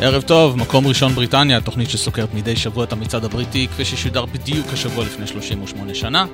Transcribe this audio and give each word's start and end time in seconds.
ערב 0.00 0.22
טוב, 0.22 0.56
מקום 0.56 0.86
ראשון 0.86 1.12
בריטניה, 1.12 1.60
תוכנית 1.60 1.90
שסוקרת 1.90 2.34
מדי 2.34 2.56
שבוע 2.56 2.84
את 2.84 2.92
המצעד 2.92 3.24
הבריטי, 3.24 3.68
כפי 3.68 3.84
ששודר 3.84 4.24
בדיוק 4.24 4.66
השבוע 4.72 5.04
לפני 5.04 5.26
38 5.26 5.94
שנה. 5.94 6.26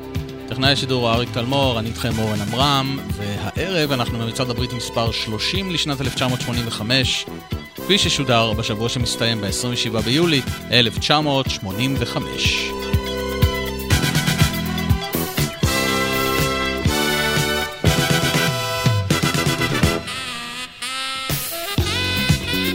טכנאי 0.49 0.73
השידור 0.73 1.13
אריק 1.13 1.29
תלמור, 1.33 1.79
אני 1.79 1.89
איתכם 1.89 2.19
אורן 2.19 2.41
עמרם, 2.41 2.99
והערב 3.17 3.93
אנחנו 3.93 4.19
במצעד 4.19 4.51
הבריטי 4.51 4.77
מספר 4.77 5.13
30 5.13 5.71
לשנת 5.71 6.01
1985, 6.01 7.27
כפי 7.75 7.99
ששודר 7.99 8.53
בשבוע 8.53 8.89
שמסתיים 8.89 9.41
ב-27 9.41 10.01
ביולי 10.01 10.41
1985. 10.71 12.92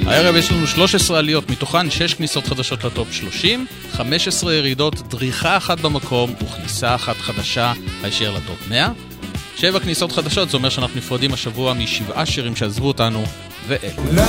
הערב 0.07 0.35
יש 0.35 0.51
לנו 0.51 0.67
13 0.67 1.19
עליות, 1.19 1.49
מתוכן 1.49 1.91
6 1.91 2.13
כניסות 2.13 2.47
חדשות 2.47 2.83
לטופ 2.83 3.11
30, 3.11 3.65
15 3.91 4.53
ירידות, 4.53 5.09
דריכה 5.09 5.57
אחת 5.57 5.79
במקום 5.79 6.33
וכניסה 6.43 6.95
אחת 6.95 7.17
חדשה 7.17 7.73
הישר 8.03 8.31
לטופ 8.31 8.67
100. 8.69 8.89
7 9.55 9.79
כניסות 9.79 10.11
חדשות, 10.11 10.49
זה 10.49 10.57
אומר 10.57 10.69
שאנחנו 10.69 10.97
נפרדים 10.97 11.33
השבוע 11.33 11.73
משבעה 11.73 12.25
שירים 12.25 12.55
שעזבו 12.55 12.87
אותנו, 12.87 13.23
ואלו. 13.67 14.23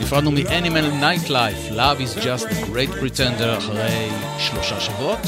נפרדנו 0.00 0.30
מ-Animal 0.30 1.02
Nightlife, 1.02 1.72
Love 1.72 2.00
is 2.00 2.14
just 2.24 2.44
a 2.44 2.66
great 2.72 2.90
pretender 3.00 3.58
אחרי 3.58 4.08
שלושה 4.38 4.80
שבועות. 4.80 5.18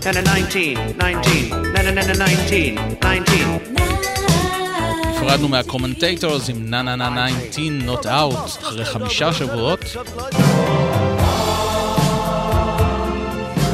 19, 0.00 0.22
19, 0.34 1.64
19, 3.00 4.43
נפרדנו 5.24 5.48
מה 5.48 5.62
Commentators 5.62 6.48
עם 6.48 6.56
N-N-Nineteen 6.70 7.94
Not 7.94 8.04
Out 8.04 8.60
אחרי 8.62 8.84
חמישה 8.84 9.32
שבועות. 9.32 9.80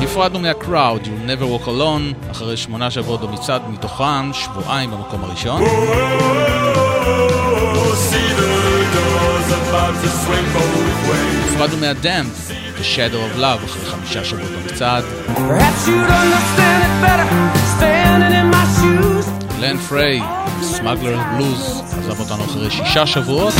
נפרדנו 0.00 0.38
מה 0.38 0.54
Crowd, 0.54 1.02
You'll 1.04 1.28
Never 1.28 1.64
Walk 1.64 1.66
Alone, 1.66 2.30
אחרי 2.30 2.56
שמונה 2.56 2.90
שבועות 2.90 3.20
במצעד, 3.20 3.62
מתוכן 3.68 4.32
שבועיים 4.32 4.90
במקום 4.90 5.24
הראשון. 5.24 5.62
נפרדנו 11.44 11.76
מה 11.80 11.96
Damned, 11.96 12.50
The 12.50 12.96
Shadow 12.96 13.36
of 13.36 13.40
Love, 13.40 13.64
אחרי 13.64 13.90
חמישה 13.90 14.24
שבועות 14.24 14.50
במצעד. 14.50 15.04
לן 19.60 19.76
פריי, 19.78 20.22
סמגלר 20.62 21.18
בלוז, 21.34 21.82
עזב 21.92 22.20
אותנו 22.20 22.44
אחרי 22.44 22.70
שישה 22.70 23.06
שבועות. 23.06 23.54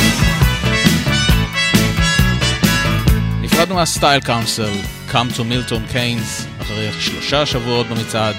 נפרדנו 3.41 3.75
מהסטייל 3.75 4.21
קאונסל, 4.21 4.73
Come 5.11 5.37
to 5.37 5.41
Milton 5.41 5.93
Keynes, 5.95 6.63
אחרי 6.63 6.89
שלושה 7.01 7.47
שבועות 7.47 7.87
במצעד. 7.87 8.37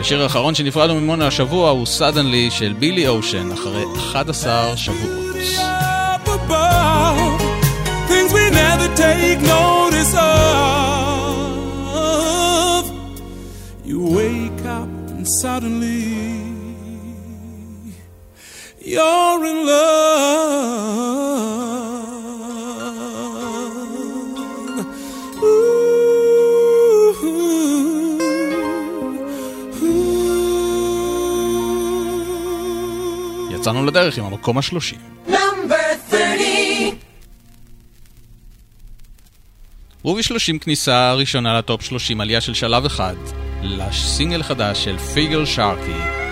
השיר 0.00 0.22
האחרון 0.22 0.54
שנפרדנו 0.54 1.00
ממנו 1.00 1.24
השבוע 1.24 1.70
הוא 1.70 1.86
Suddenly 1.98 2.50
של 2.50 2.74
בילי 2.78 3.08
אושן, 3.08 3.52
אחרי 3.52 3.84
11 3.98 4.76
שבועות. 4.76 5.26
You 13.84 14.18
and 14.18 14.45
suddenly 15.26 16.02
you're 18.80 19.44
in 19.50 19.58
love. 19.66 20.96
יצאנו 33.50 33.86
לדרך 33.86 34.18
עם 34.18 34.24
המקום 34.24 34.58
השלושים. 34.58 34.98
וב-30 40.04 40.58
כניסה 40.60 41.14
ראשונה 41.14 41.58
לטופ 41.58 41.82
30 41.82 42.20
עלייה 42.20 42.40
של 42.40 42.54
שלב 42.54 42.84
אחד 42.84 43.45
לסינגל 43.66 44.42
חדש 44.42 44.84
של 44.84 44.98
פיגר 44.98 45.44
שרקי, 45.44 46.25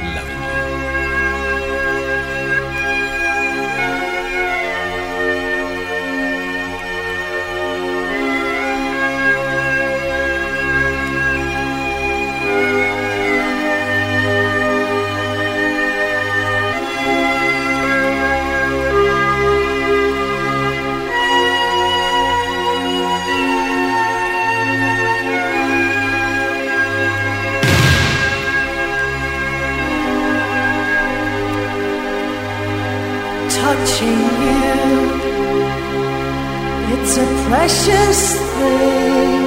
precious 37.64 38.20
thing. 38.56 39.42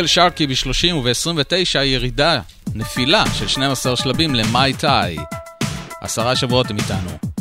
מייקל 0.03 0.13
שרקי 0.13 0.47
ב-30 0.47 0.93
וב-29 0.93 1.79
ירידה, 1.79 2.39
נפילה 2.75 3.23
של 3.33 3.47
12 3.47 3.95
שלבים 3.95 4.35
למאי 4.35 4.73
טאי. 4.73 5.17
עשרה 6.01 6.35
שבועות 6.35 6.69
הם 6.69 6.77
איתנו. 6.77 7.32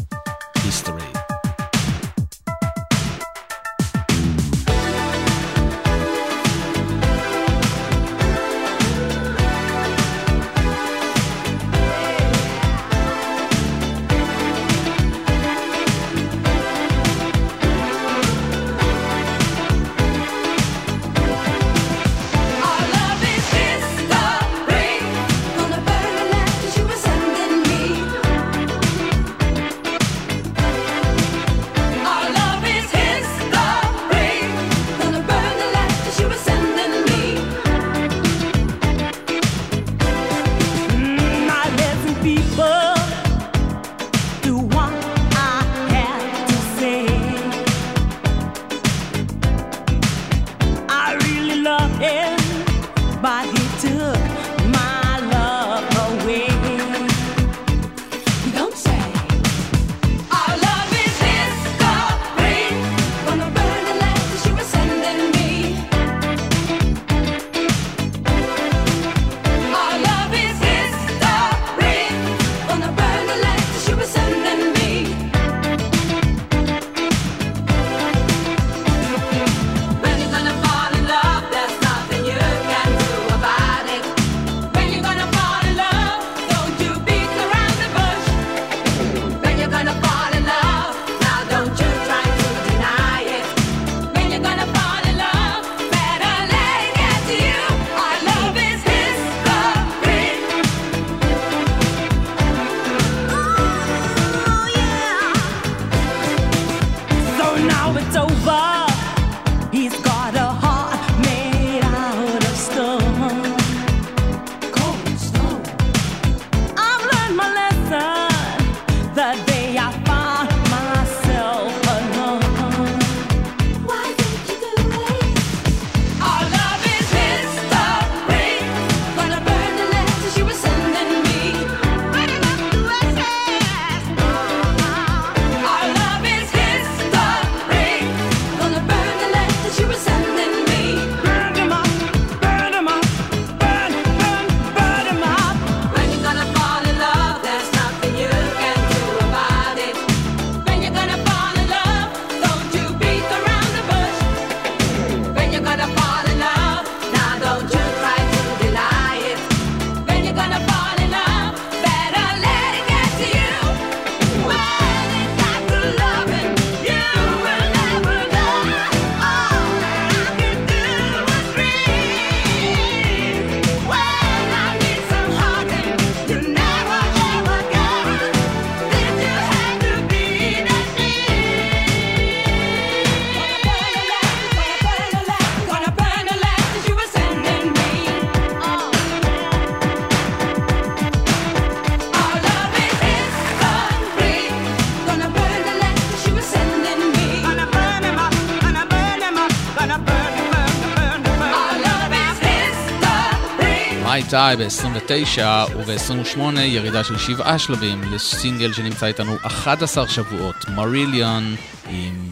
איתי 204.35 204.65
ב-29 204.65 205.43
וב-28 205.77 206.61
ירידה 206.61 207.05
של 207.05 207.19
שבעה 207.19 207.59
שלבים. 207.59 208.03
לסינגל 208.13 208.73
שנמצא 208.73 209.07
איתנו 209.07 209.37
11 209.43 210.09
שבועות, 210.09 210.69
מריליון 210.69 211.57
עם 211.91 212.31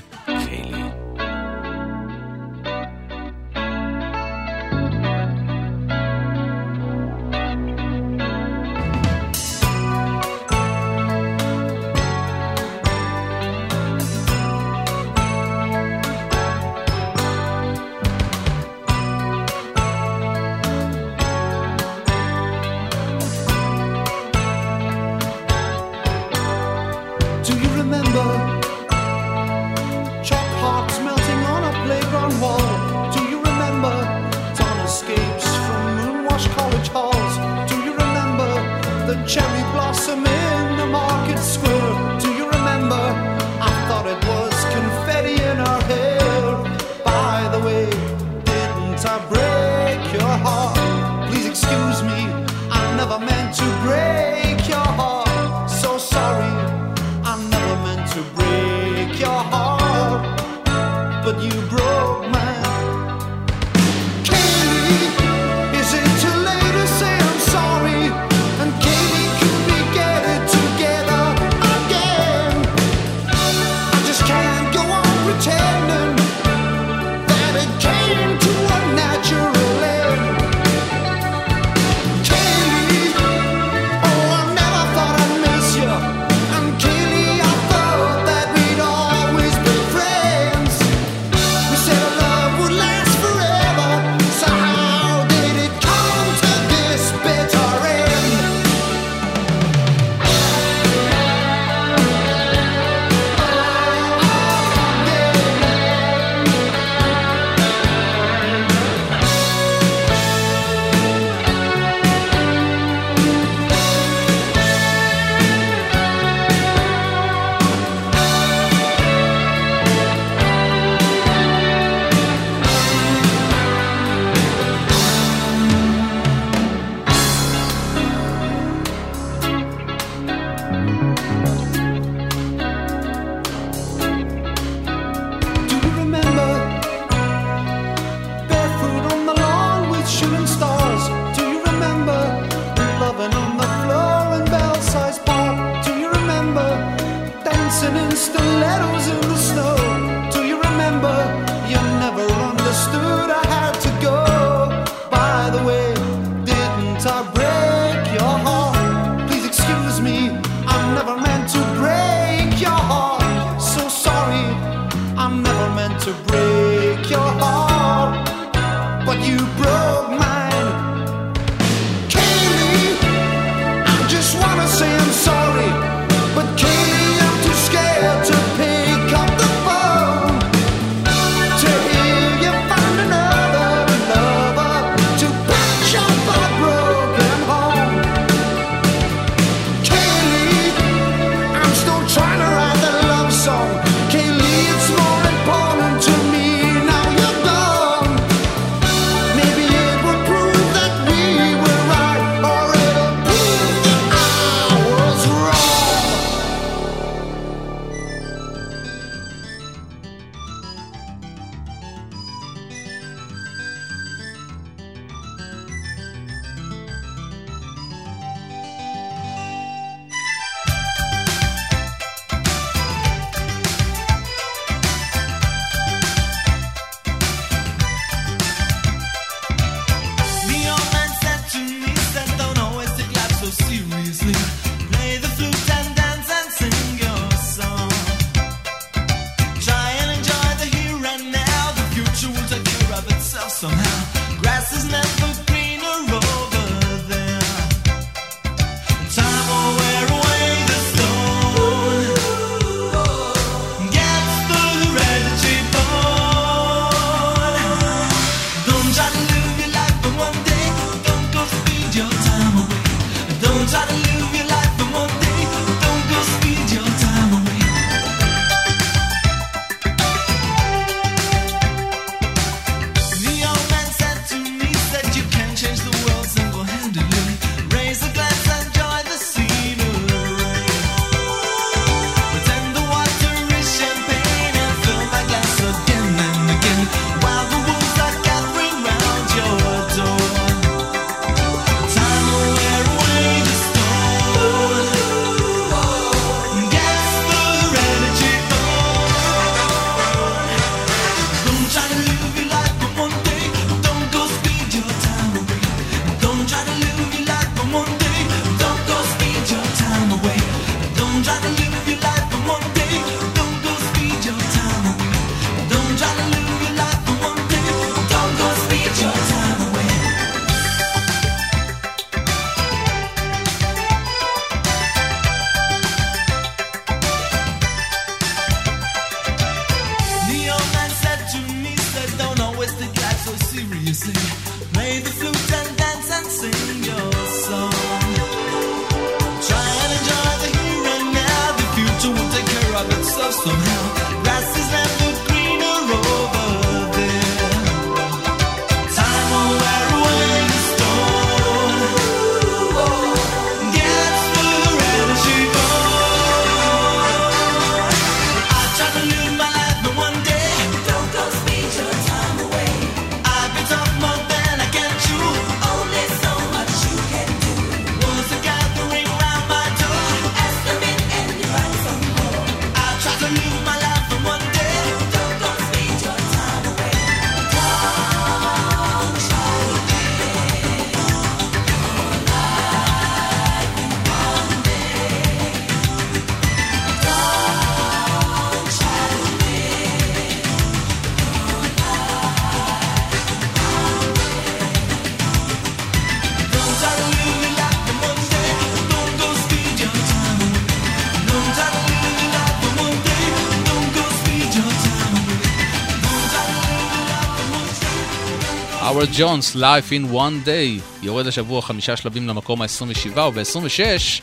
ג'ונס, 409.18 409.56
Life 409.56 409.90
in 409.90 410.14
One 410.14 410.46
Day, 410.46 411.02
יורד 411.02 411.26
השבוע 411.26 411.62
חמישה 411.62 411.96
שלבים 411.96 412.28
למקום 412.28 412.62
ה-27, 412.62 413.18
וב-26, 413.20 414.22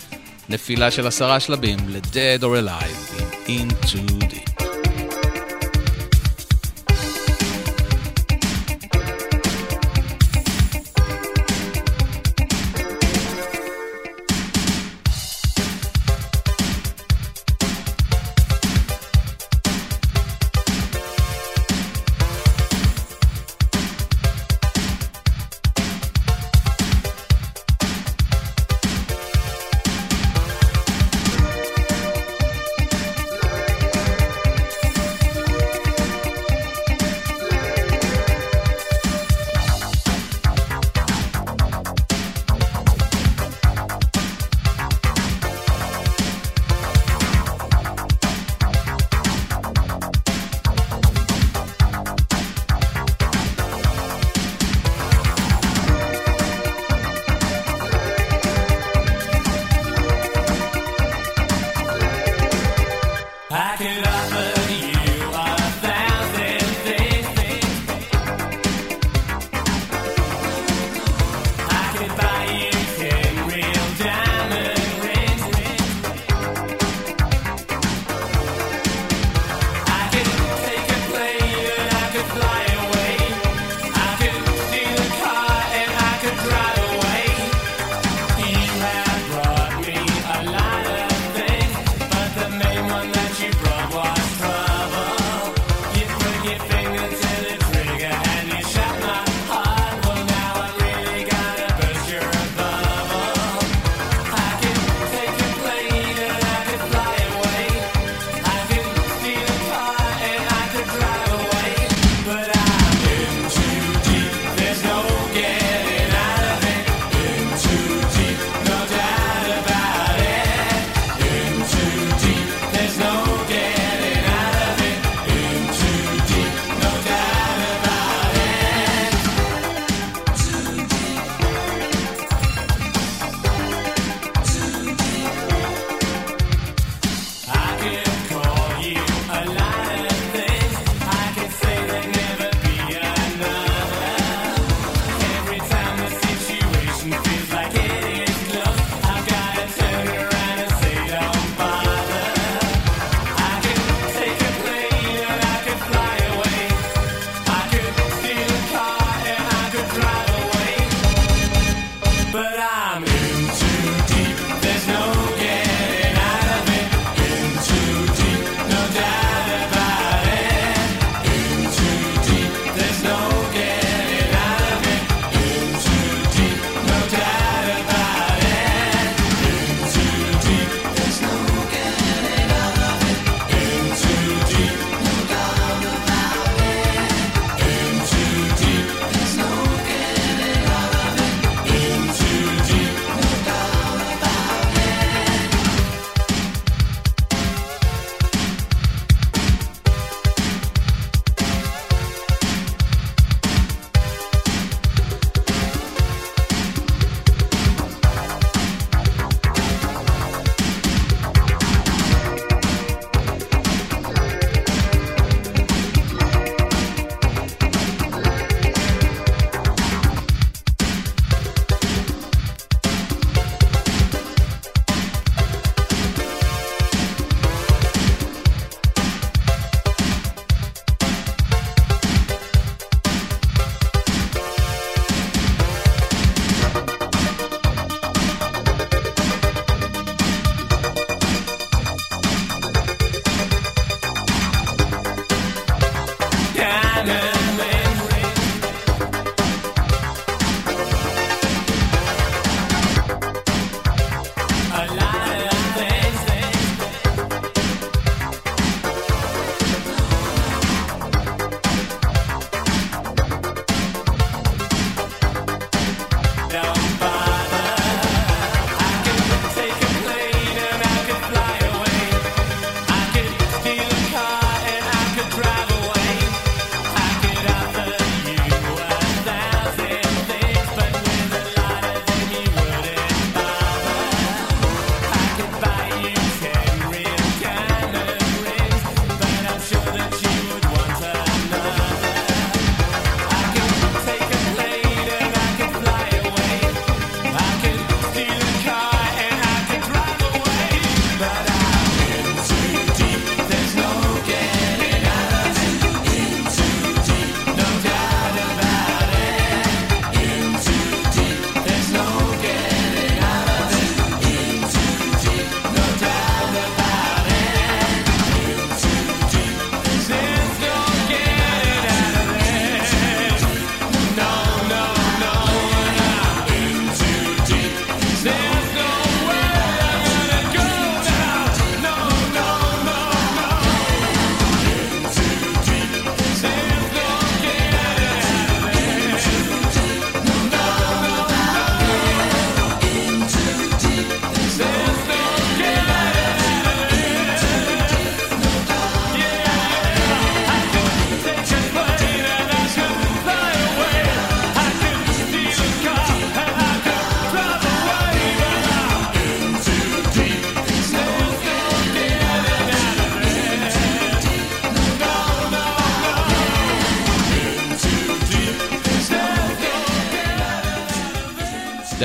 נפילה 0.49 0.91
של 0.91 1.07
עשרה 1.07 1.39
שלבים 1.39 1.79
ל-Dead 1.87 2.41
or 2.41 2.45
Alive, 2.45 3.21
Into 3.47 4.16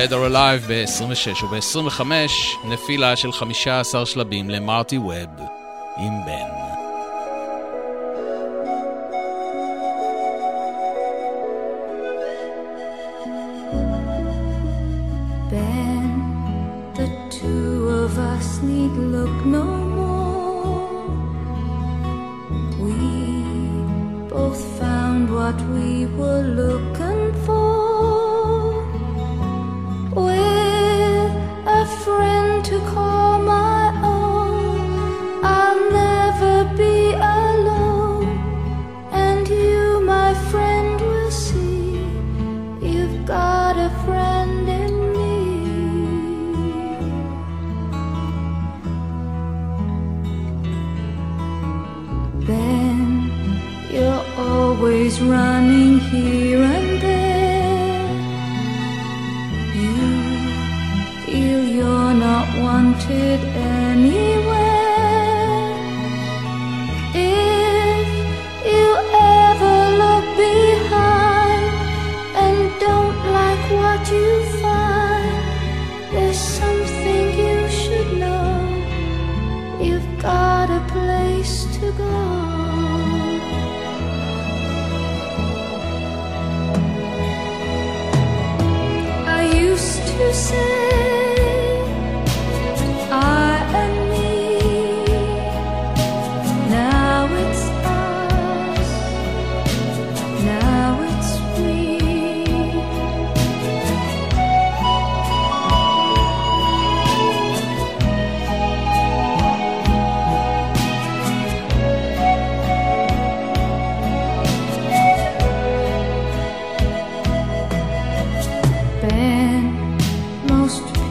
Dead 0.03 0.13
or 0.13 0.27
Alive 0.33 0.69
ב-26 0.69 1.45
וב-25, 1.45 2.03
נפילה 2.65 3.17
של 3.17 3.33
15 3.33 4.07
שלבים 4.07 4.51
למרטי 4.51 4.99
ווב 4.99 5.41
עם 5.97 6.25
בן. 6.27 6.42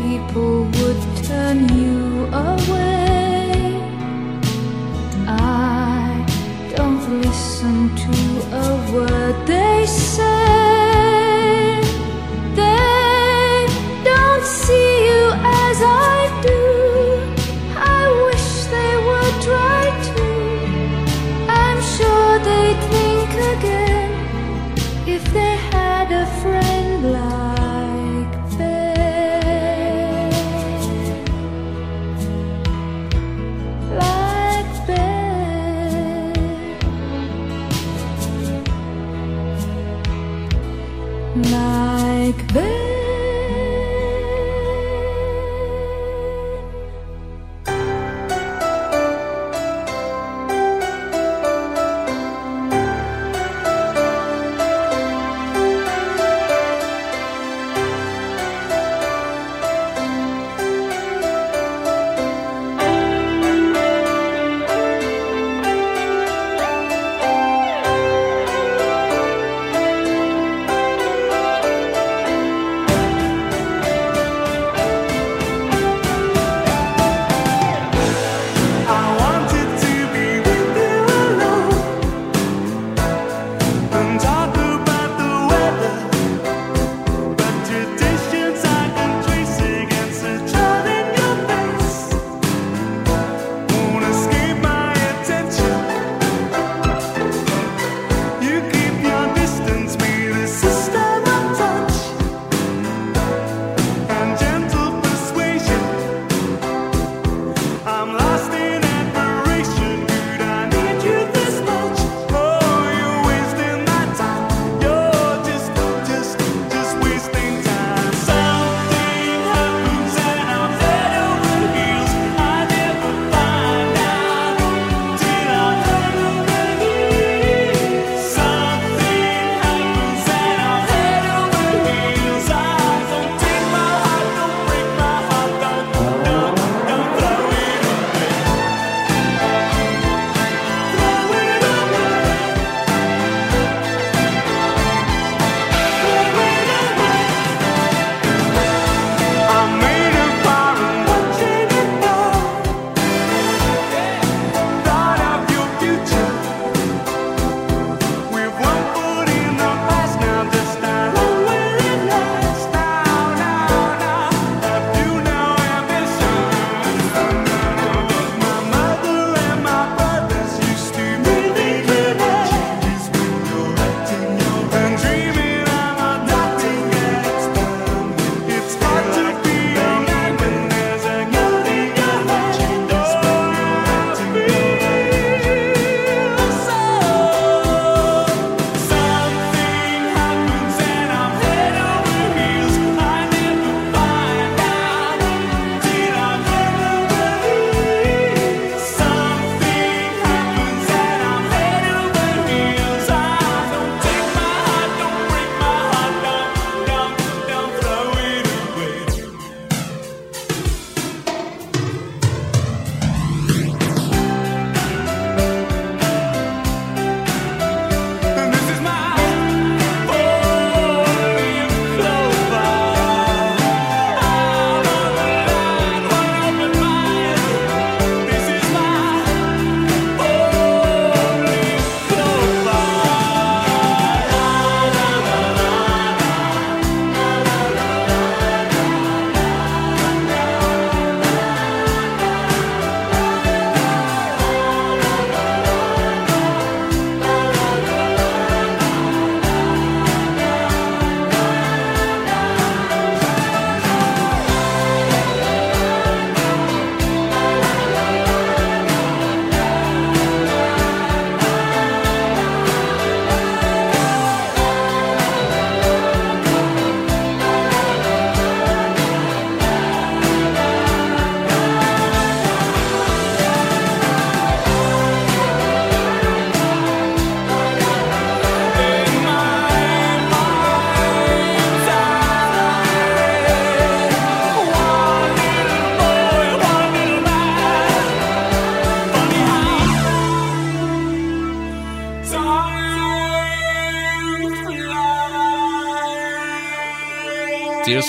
people 0.02 0.64
would 0.78 1.02
turn 1.24 1.60
you 1.78 2.26
away. 2.34 3.80
I 5.28 6.26
don't 6.76 7.04
listen 7.22 7.96
to 8.06 8.16
a 8.64 8.68
word 8.94 9.38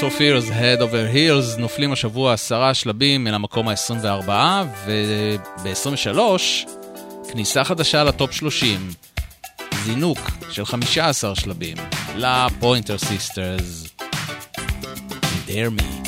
So 0.03 0.11
Fears, 0.11 0.51
Head 0.51 0.81
Over 0.81 1.15
Heels, 1.15 1.61
נופלים 1.61 1.93
השבוע 1.93 2.33
עשרה 2.33 2.75
שלבים 2.75 3.27
אל 3.27 3.35
המקום 3.35 3.69
ה-24, 3.69 4.31
וב-23, 4.87 6.19
כניסה 7.33 7.65
חדשה 7.65 8.05
ל 8.05 8.12
top 8.12 8.33
30, 8.33 8.91
זינוק 9.85 10.19
של 10.51 10.65
15 10.65 11.35
שלבים, 11.35 11.77
ל 12.17 12.27
Pointer 12.27 12.99
Sisters, 12.99 13.87
Dare 15.49 15.81
Me. 15.81 16.02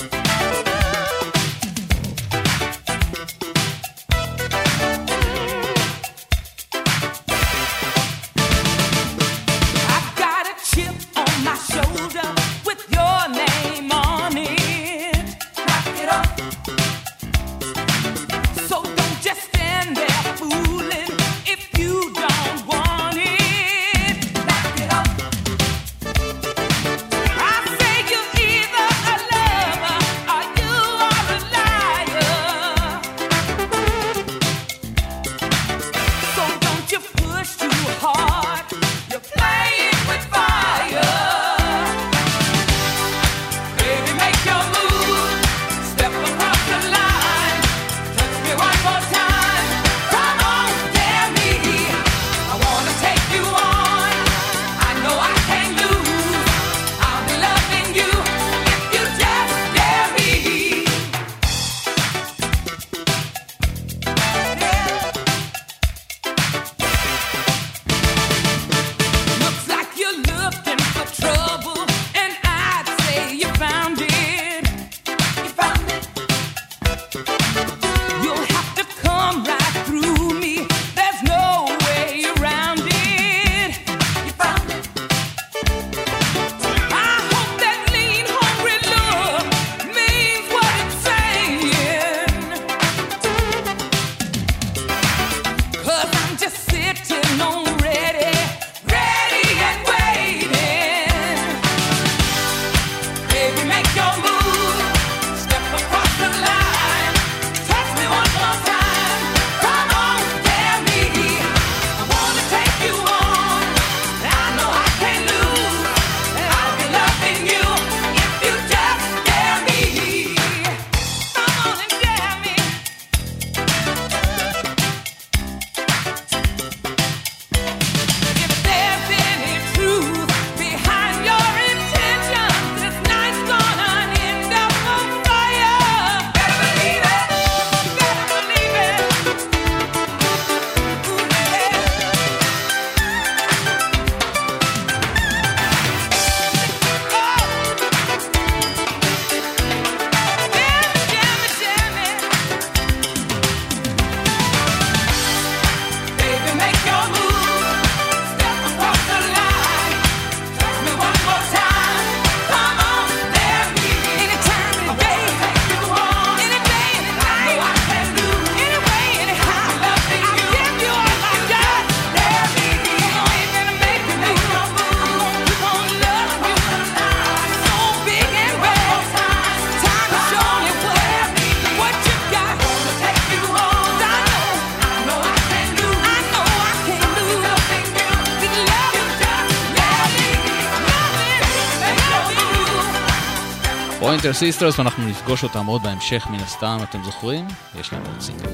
Little 194.25 194.39
Sisters, 194.39 194.79
ואנחנו 194.79 195.09
נפגוש 195.09 195.43
אותם 195.43 195.67
עוד 195.67 195.83
בהמשך, 195.83 196.27
מן 196.31 196.41
הסתם, 196.41 196.79
אתם 196.83 196.99
זוכרים? 197.05 197.47
יש 197.81 197.93
להם 197.93 198.03
עוד 198.07 198.21
סינגל. 198.21 198.51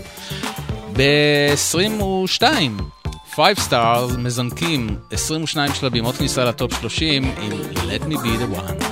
ב-22, 0.93 2.43
Five 3.35 3.59
Star 3.59 4.18
מזנקים 4.18 4.97
22 5.11 5.75
שלבים, 5.75 6.05
עוד 6.05 6.16
כניסה 6.16 6.45
ל 6.45 6.53
top 6.53 6.81
30 6.81 7.25
עם 7.25 7.53
Let 7.75 8.03
me 8.03 8.14
be 8.14 8.41
the 8.41 8.57
one. 8.57 8.89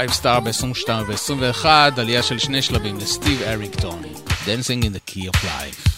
Five 0.00 0.14
Star 0.14 0.40
ב-22 0.40 0.90
ו-21, 1.08 1.66
עלייה 1.96 2.22
של 2.22 2.38
שני 2.38 2.62
שלבים 2.62 2.96
לסטיב 2.96 3.42
אריקטון, 3.42 4.02
Dancing 4.26 4.84
in 4.84 4.94
the 4.94 5.10
Key 5.10 5.28
of 5.28 5.44
Life. 5.44 5.89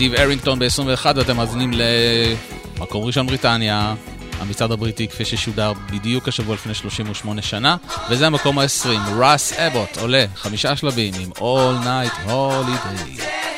סטיב 0.00 0.14
ארינגטון 0.14 0.58
ב-21 0.58 1.06
ואתם 1.16 1.36
מאזינים 1.36 1.70
למקום 2.78 3.04
ראשון 3.04 3.26
בריטניה, 3.26 3.94
המצעד 4.38 4.72
הבריטי 4.72 5.08
כפי 5.08 5.24
ששודר 5.24 5.72
בדיוק 5.92 6.28
השבוע 6.28 6.54
לפני 6.54 6.74
38 6.74 7.42
שנה, 7.42 7.76
וזה 8.10 8.26
המקום 8.26 8.58
ה-20, 8.58 8.88
ראס 9.18 9.52
אבוט 9.52 9.98
עולה 9.98 10.24
חמישה 10.34 10.76
שלבים 10.76 11.14
עם 11.20 11.30
All 11.36 11.84
Night 11.84 12.28
Holiday. 12.28 13.49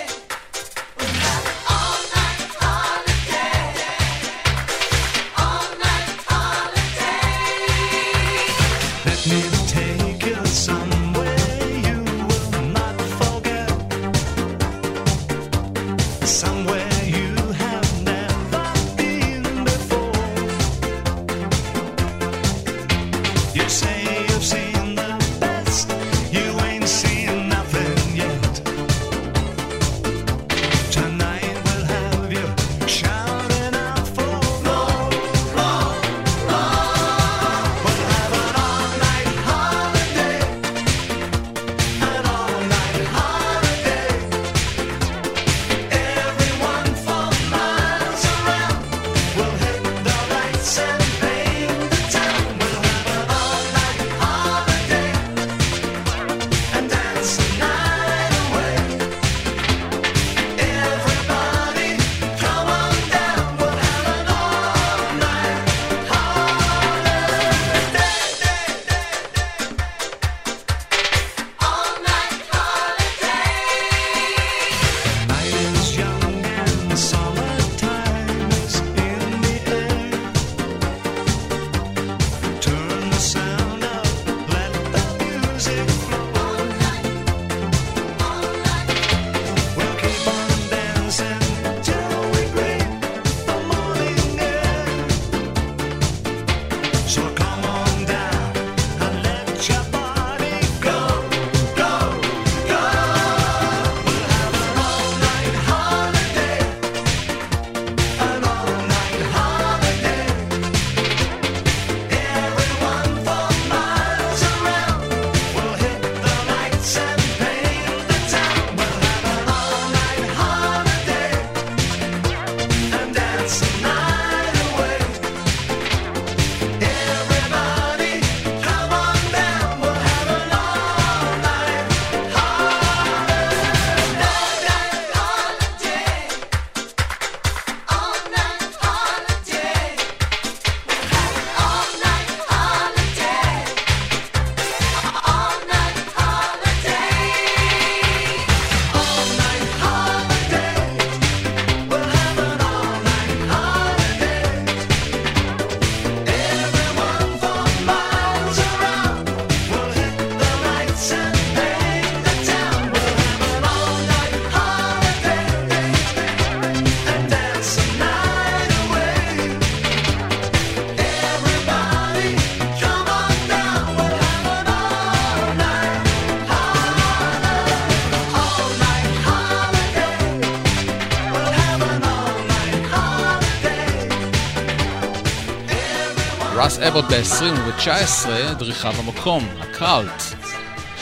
לייב 186.93 187.05
עוד 187.05 187.15
ב-20 187.15 187.45
וב-19, 187.45 188.55
דריכה 188.59 188.93
במקום, 188.93 189.49
הקראוט, 189.61 190.23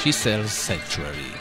She 0.03 0.07
Sells 0.07 0.69
Sanctuary. 0.69 1.40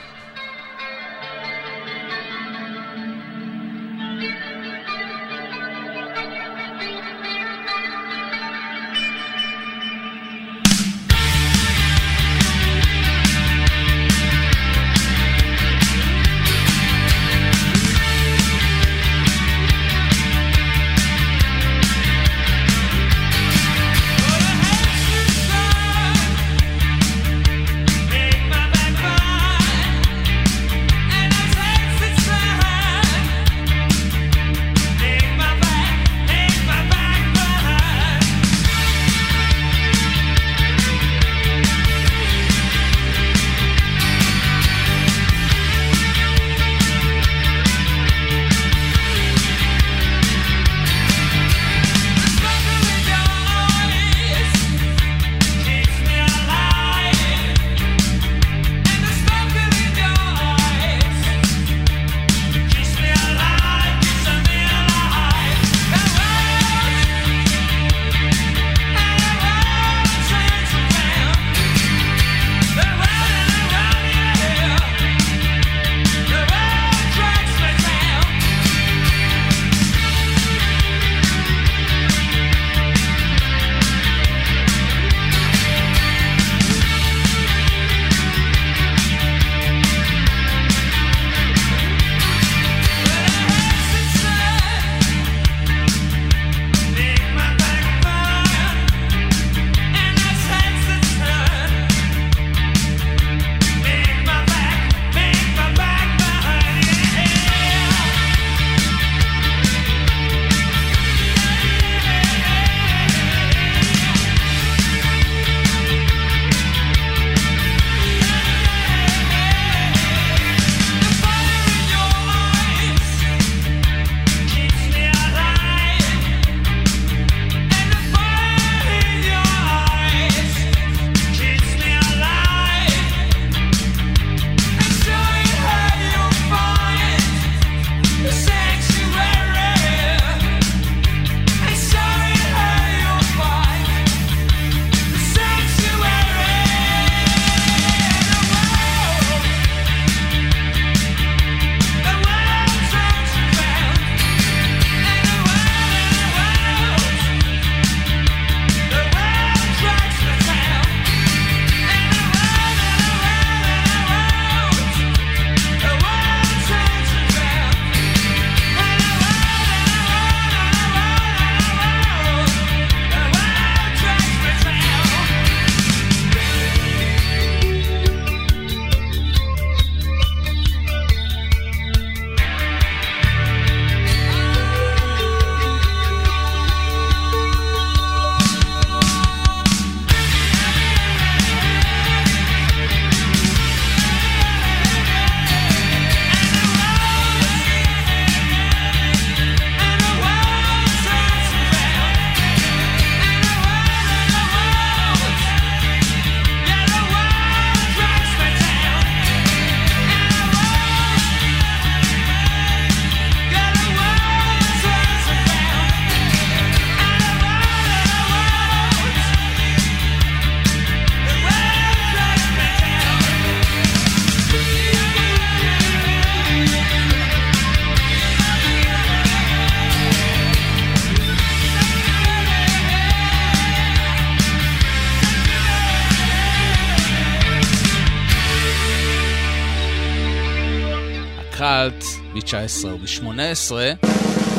19 242.50 242.92
או 242.92 242.98
ב-18. 242.98 243.72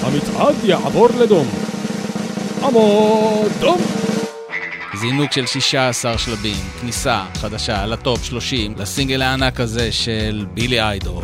המצעד 0.02 0.54
יעבור 0.64 1.08
לדום. 1.20 1.48
עמוד 2.62 3.52
דום! 3.60 3.80
זינוק 5.00 5.32
של 5.32 5.46
16 5.46 6.18
שלבים, 6.18 6.56
כניסה 6.80 7.24
חדשה 7.34 7.86
לטופ 7.86 8.24
30, 8.24 8.74
לסינגל 8.78 9.22
הענק 9.22 9.60
הזה 9.60 9.92
של 9.92 10.46
בילי 10.54 10.80
איידו. 10.80 11.19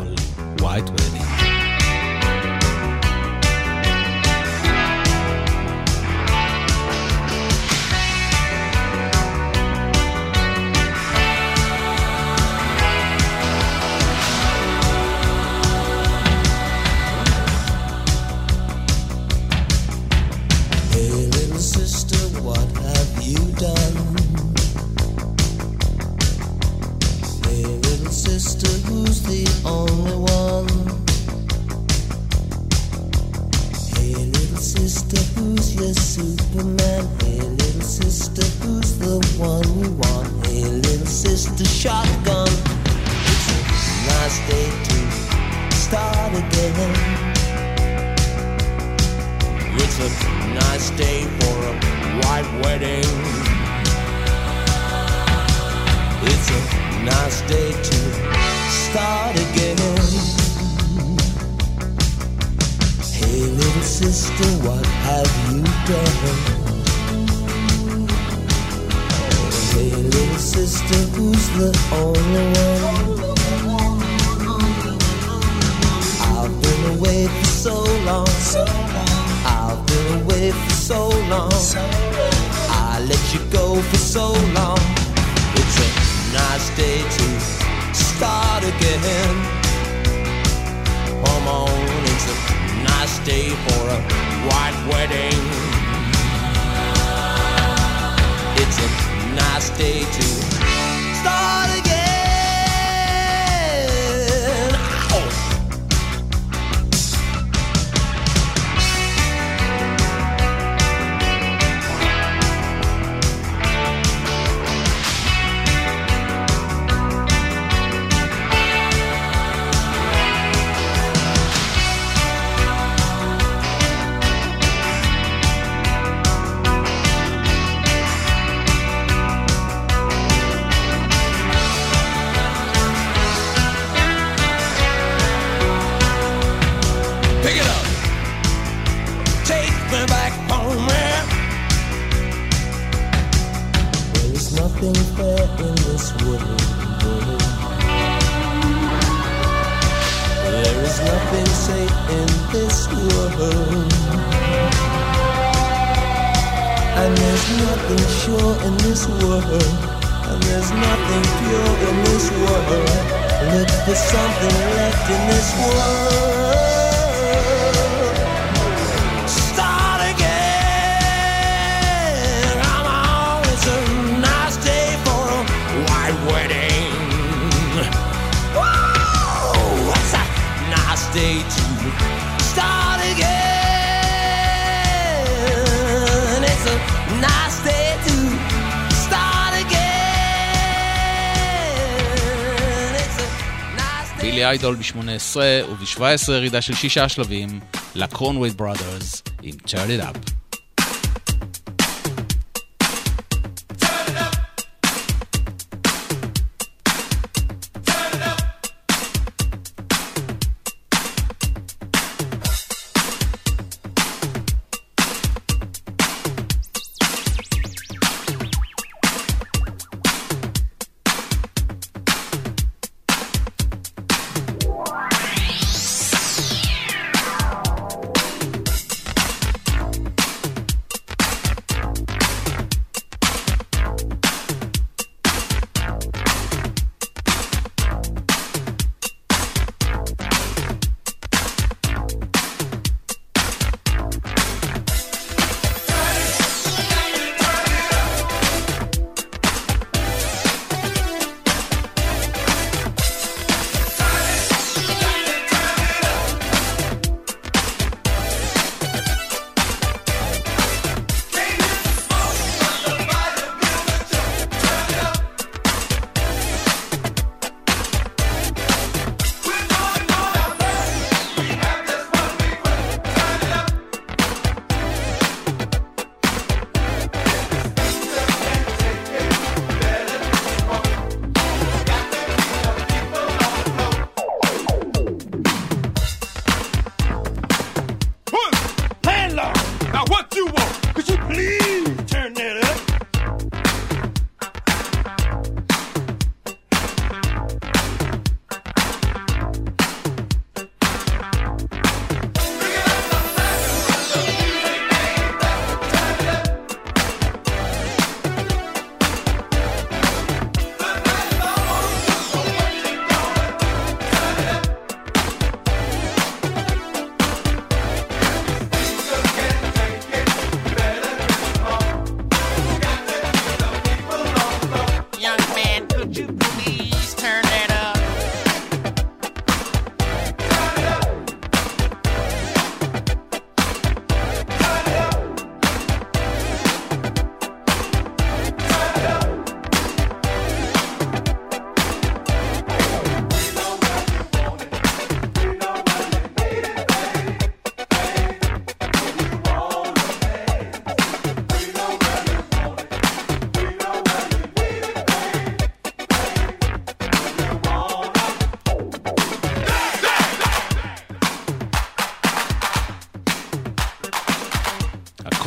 איידול 194.57 194.77
ב-18, 194.77 195.37
וב-17 195.71 196.33
ירידה 196.33 196.61
של 196.61 196.75
שישה 196.75 197.09
שלבים 197.09 197.61
לקרונווייד 197.95 198.57
ברודרס 198.57 199.23
עם 199.43 199.55
Turn 199.67 199.91
איט 199.91 200.01
אפ. 200.01 200.36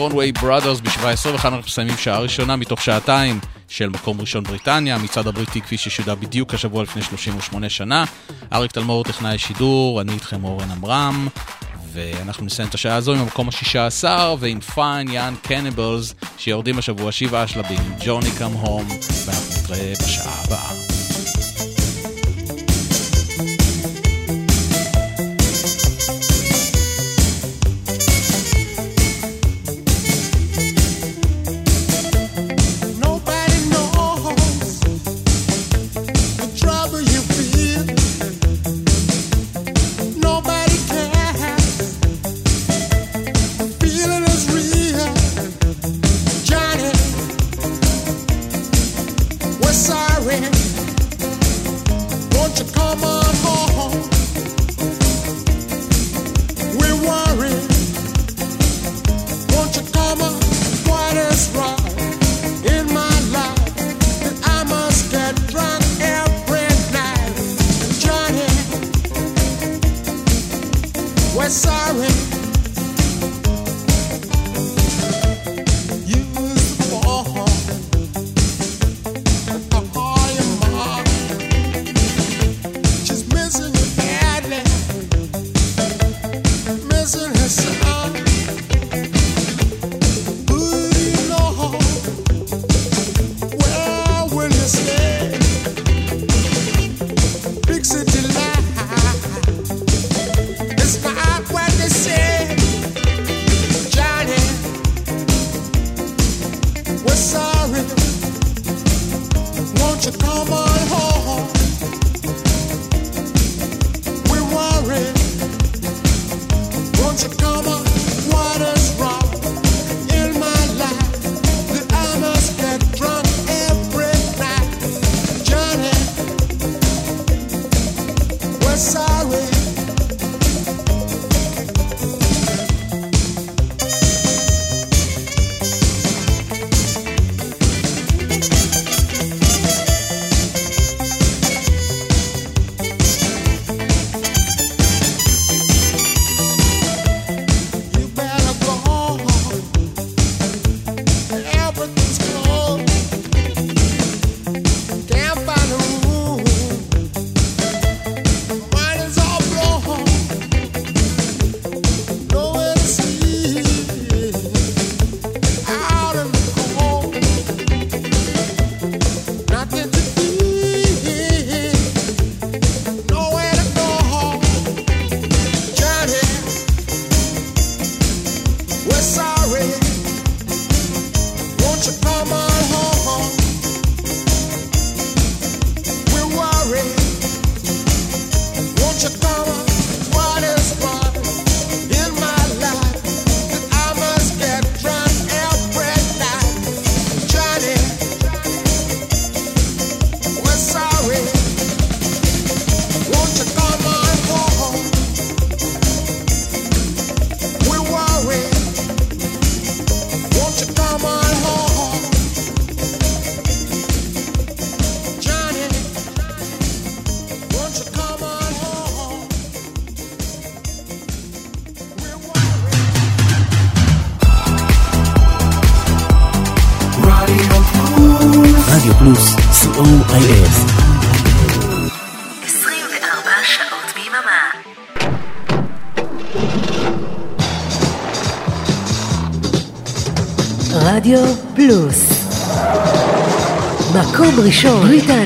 קרונווי 0.10 0.32
בראדרס 0.32 0.80
בשבוע 0.80 1.12
21 1.12 1.46
אנחנו 1.46 1.68
מסיימים 1.68 1.98
שעה 1.98 2.20
ראשונה 2.20 2.56
מתוך 2.56 2.82
שעתיים 2.82 3.40
של 3.68 3.90
מקום 3.90 4.22
ראשון 4.22 4.44
בריטניה, 4.44 4.96
המצעד 4.96 5.28
הבריטי 5.28 5.62
כפי 5.62 5.78
ששודר 5.78 6.16
בדיוק 6.16 6.54
השבוע 6.54 6.84
לפני 6.84 7.02
38 7.02 7.70
שנה. 7.70 8.06
אריק 8.54 8.72
תלמור 8.72 9.04
טכנאי 9.04 9.38
שידור, 9.38 10.02
אני 10.02 10.14
איתכם 10.14 10.44
אורן 10.44 10.72
עמרם, 10.72 11.28
ואנחנו 11.94 12.46
נסיים 12.46 12.70
את 12.70 12.74
השעה 12.74 12.96
הזו 12.96 13.14
עם 13.14 13.20
המקום 13.20 13.48
השישה 13.48 13.86
עשר 13.86 14.36
ועם 14.40 14.60
פיין 14.60 15.10
יאן 15.10 15.34
קניבלס 15.42 16.14
שיורדים 16.38 16.80
השבוע 16.80 17.12
שבעה 17.12 17.48
שלבים, 17.48 17.96
ג'וני 18.06 18.32
קאם 18.38 18.52
הום, 18.52 18.88
ואנחנו 19.26 19.62
נתראה 19.62 19.94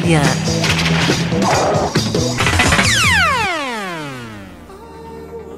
בריטניה. 0.04 0.22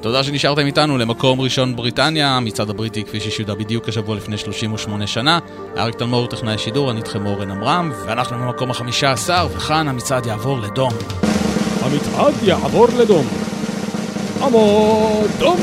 תודה 0.00 0.24
שנשארתם 0.24 0.66
איתנו 0.66 0.98
למקום 0.98 1.40
ראשון 1.40 1.76
בריטניה, 1.76 2.28
המצעד 2.28 2.70
הבריטי 2.70 3.04
כפי 3.04 3.20
ששודר 3.20 3.54
בדיוק 3.54 3.88
השבוע 3.88 4.16
לפני 4.16 4.38
38 4.38 5.06
שנה. 5.06 5.38
אריק 5.76 5.94
תלמור 5.94 6.26
טכנאי 6.26 6.58
שידור, 6.58 6.90
אני 6.90 6.98
איתכם 6.98 7.26
אורן 7.26 7.50
עמרם, 7.50 7.92
ואנחנו 8.06 8.38
במקום 8.38 8.70
החמישה 8.70 9.12
עשר, 9.12 9.48
וכאן 9.56 9.88
המצעד 9.88 10.26
יעבור 10.26 10.58
לדום. 10.60 10.92
המצעד 11.82 12.34
יעבור 12.42 12.86
לדום. 12.98 13.26
עמוד 14.42 15.30
דום. 15.38 15.60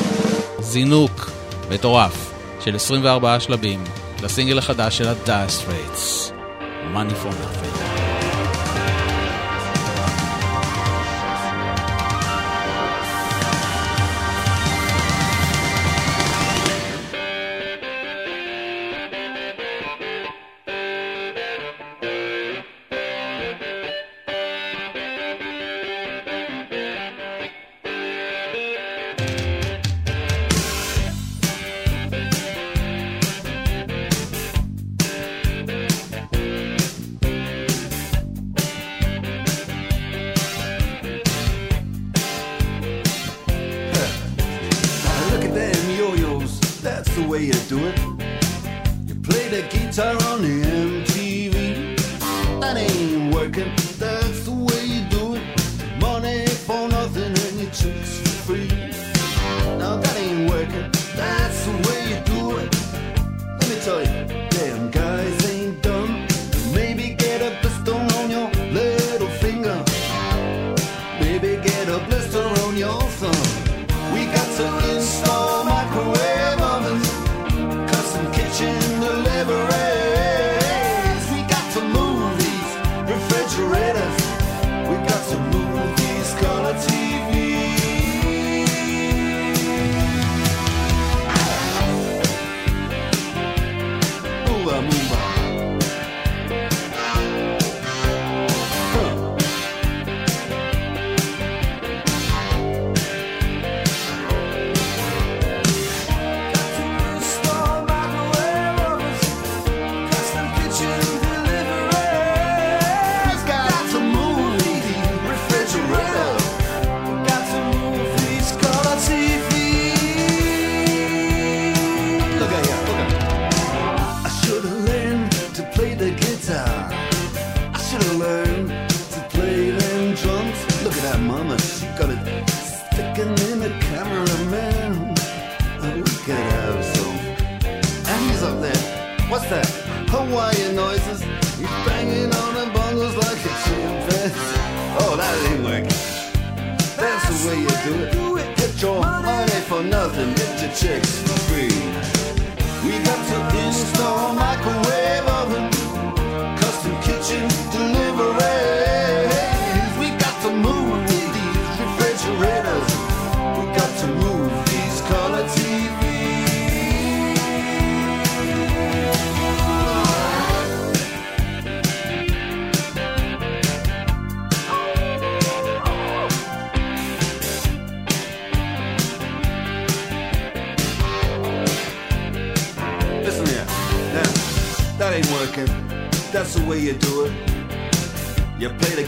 זינוק 0.59 1.31
מטורף 1.71 2.33
של 2.59 2.75
24 2.75 3.39
שלבים 3.39 3.83
לסינגל 4.23 4.57
החדש 4.57 4.97
של 4.97 5.07
Money 6.93 7.15
for 7.23 7.31
Nothing. 7.31 7.52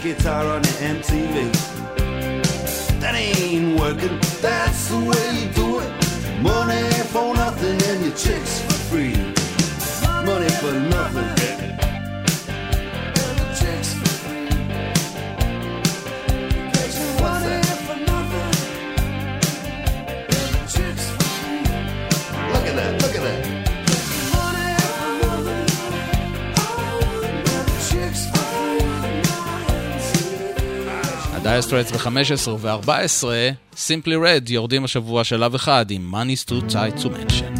guitar 0.06 0.46
on 0.46 0.62
it. 0.62 0.75
15 32.06 32.56
ו-14, 32.60 33.24
Simply 33.74 34.16
Red 34.24 34.50
יורדים 34.50 34.84
השבוע 34.84 35.24
שלב 35.24 35.54
אחד 35.54 35.90
עם 35.90 36.14
Money's 36.14 36.50
Too 36.50 36.72
Tight 36.72 37.02
to 37.02 37.06
Mention. 37.06 37.55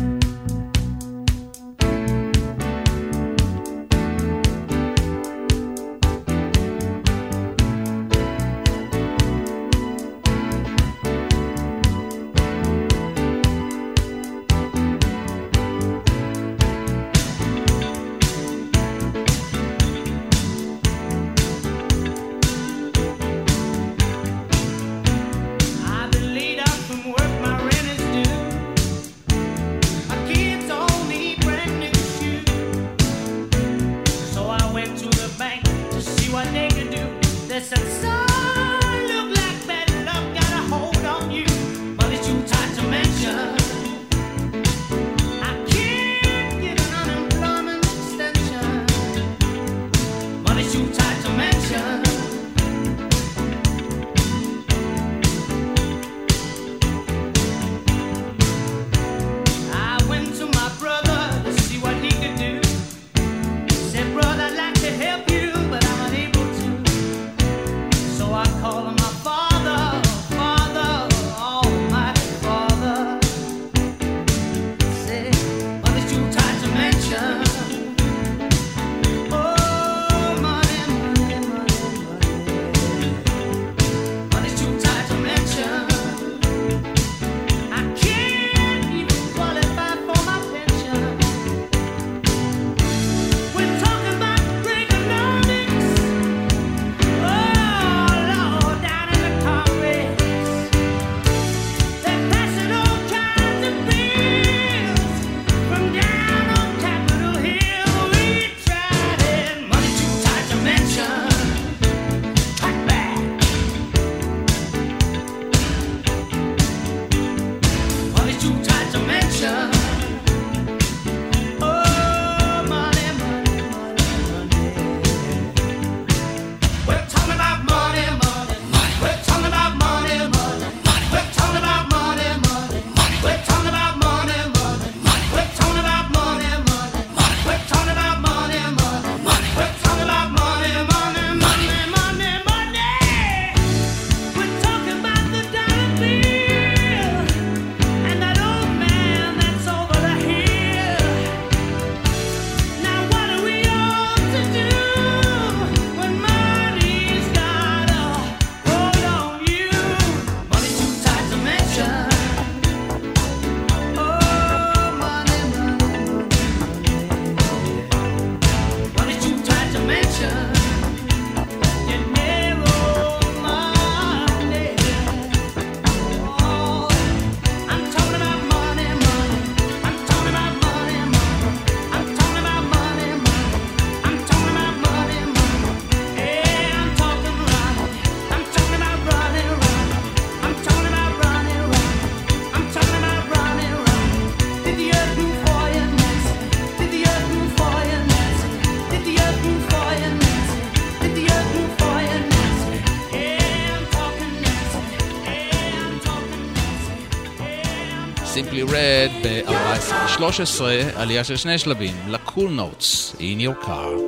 ב-14-13, 210.21 210.63
עלייה 210.95 211.25
של 211.25 211.37
שני 211.37 211.59
שלבים, 211.59 211.95
לקול 212.09 212.51
נוטס, 212.51 213.17
in 213.19 213.41
your 213.41 213.67
car. 213.67 214.06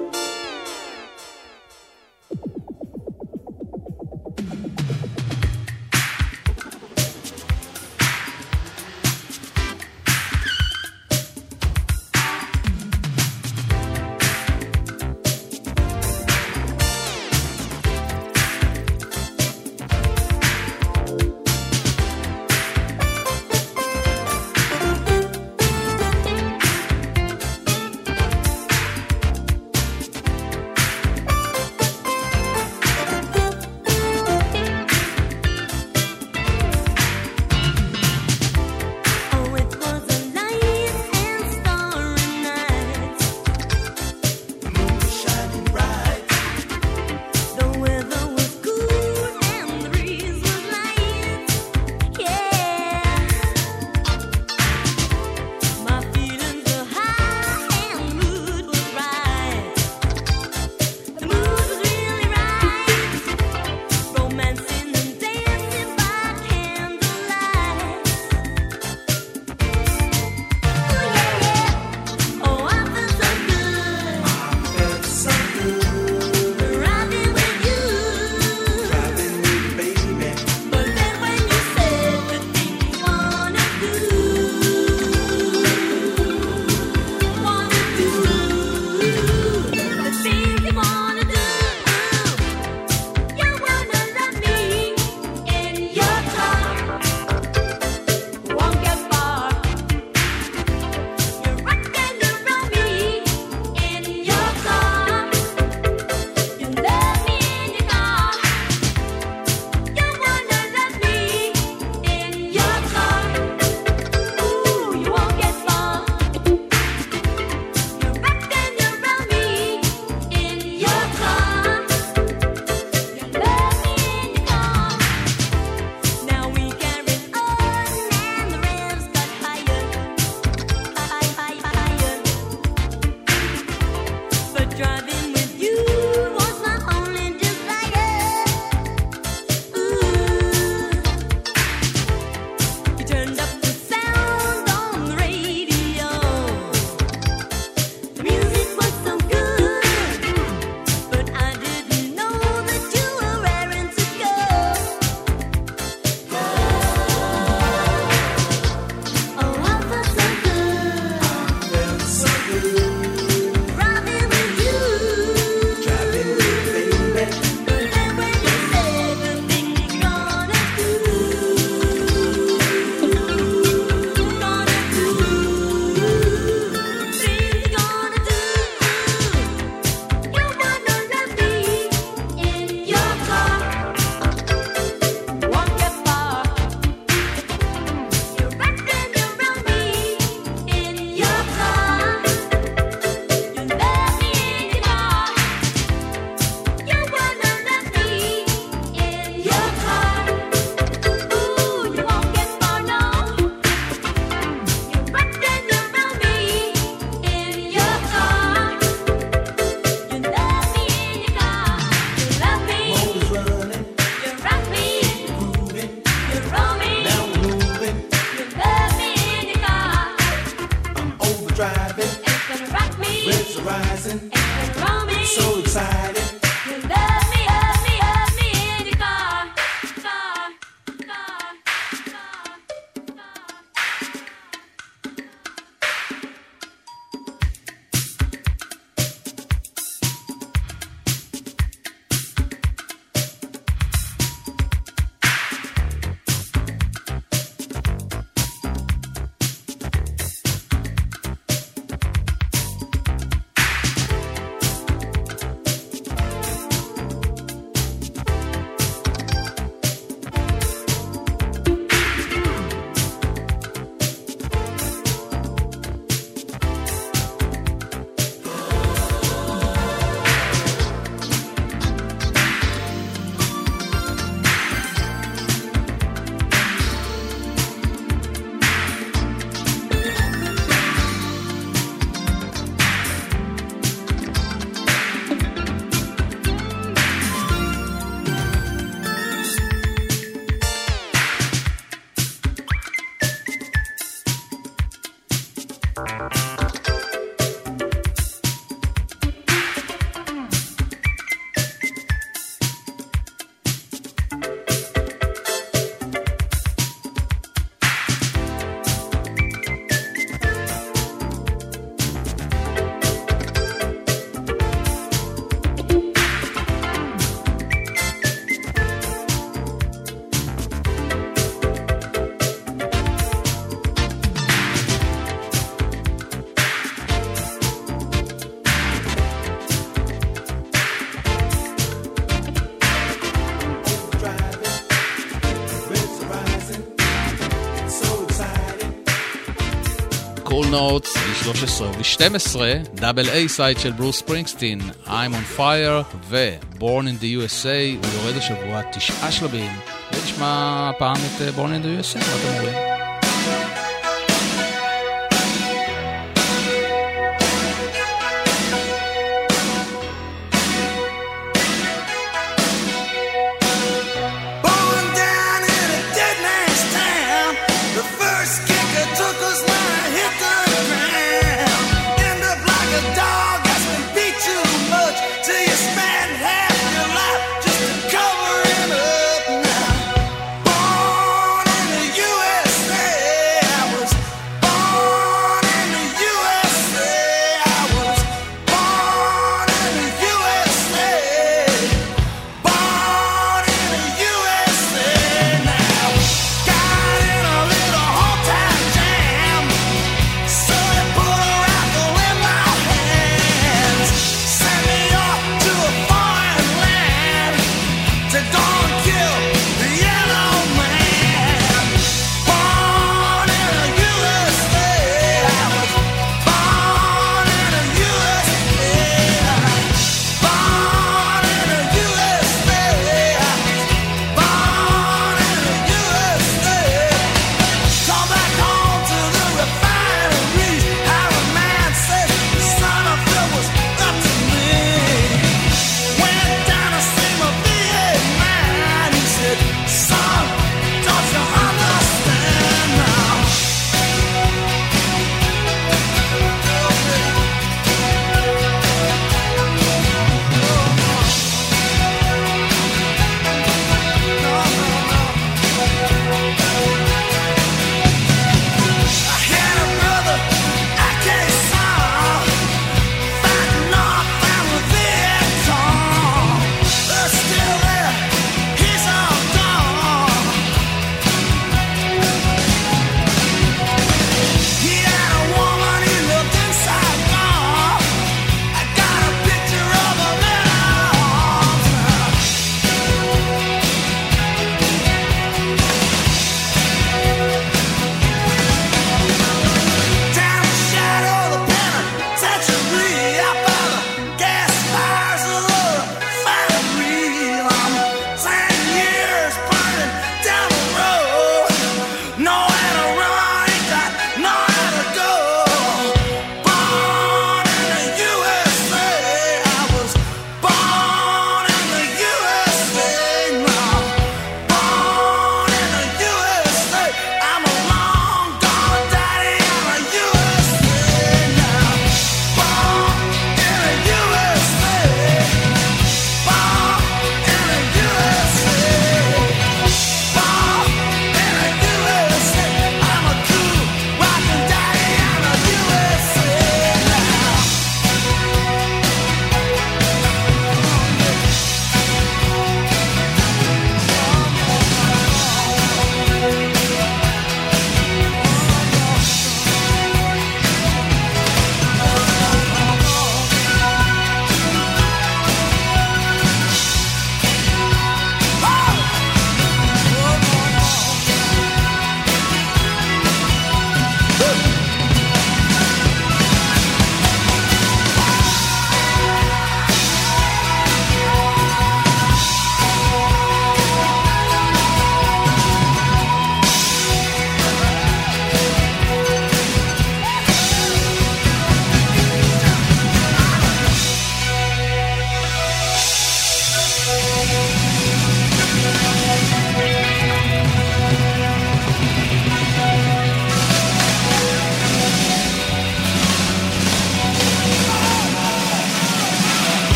נוטס, 340.78 341.16
ב-13 341.16 341.82
וב-12, 341.82 342.56
double 342.94 343.28
A 343.28 343.48
side 343.48 343.78
של 343.78 343.92
ברוס 343.92 344.22
ספרינגסטין, 344.22 344.80
I'm 345.06 345.08
on 345.08 345.58
fire 345.58 346.16
ו-Born 346.28 347.04
in 347.04 347.22
the 347.22 347.24
USA, 347.24 348.02
הוא 348.02 348.12
יורד 348.14 348.36
השבוע 348.36 348.82
תשעה 348.92 349.32
שלבים, 349.32 349.70
ונשמע 350.12 350.90
פעם 350.98 351.16
את 351.16 351.42
אה, 351.42 351.48
Born 351.48 351.70
in 351.70 351.84
the 351.84 352.02
USA, 352.02 352.18
מה 352.18 352.34
אתם 352.40 352.58
אומרים? 352.58 352.87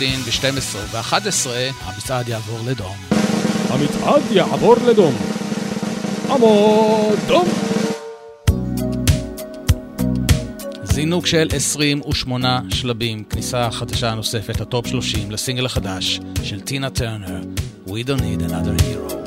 אוגוסטין 0.00 0.20
ב-12 0.20 0.76
וב-11 0.76 1.48
המצעד 1.84 2.28
יעבור 2.28 2.58
לדום. 2.66 2.96
המצעד 3.68 4.22
יעבור 4.30 4.74
לדום. 4.88 5.14
עמוד 6.30 7.18
דום! 7.26 7.48
זינוק 10.84 11.26
של 11.26 11.48
28 11.52 12.60
שלבים, 12.68 13.24
כניסה 13.24 13.70
חדשה 13.70 14.14
נוספת 14.14 14.60
לטופ 14.60 14.86
30 14.86 15.30
לסינגל 15.30 15.66
החדש 15.66 16.20
של 16.42 16.60
טינה 16.60 16.90
טרנר, 16.90 17.40
We 17.86 17.90
Don't 17.90 18.20
Need 18.20 18.50
Another 18.50 18.82
Hero. 18.82 19.25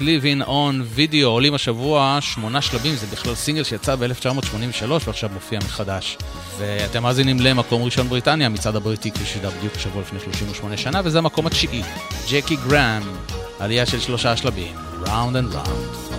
Living 0.00 0.46
on 0.46 0.96
Video 0.96 1.24
עולים 1.24 1.54
השבוע 1.54 2.18
שמונה 2.20 2.60
שלבים, 2.60 2.94
זה 2.94 3.06
בכלל 3.06 3.34
סינגל 3.34 3.64
שיצא 3.64 3.94
ב-1983 3.96 4.90
ועכשיו 5.06 5.30
מופיע 5.34 5.58
מחדש. 5.58 6.18
ואתם 6.58 7.02
מאזינים 7.02 7.40
למקום 7.40 7.82
ראשון 7.82 8.08
בריטניה, 8.08 8.46
המצעד 8.46 8.76
הבריטי 8.76 9.10
כפי 9.10 9.24
שידע 9.24 9.50
בדיוק 9.50 9.78
שבוע 9.78 10.02
לפני 10.02 10.20
38 10.20 10.76
שנה, 10.76 11.00
וזה 11.04 11.18
המקום 11.18 11.46
התשיעי, 11.46 11.82
ג'קי 12.30 12.56
גראם, 12.56 13.02
עלייה 13.58 13.86
של 13.86 14.00
שלושה 14.00 14.36
שלבים, 14.36 14.74
Round 15.04 15.08
and 15.34 15.54
Round. 15.54 16.09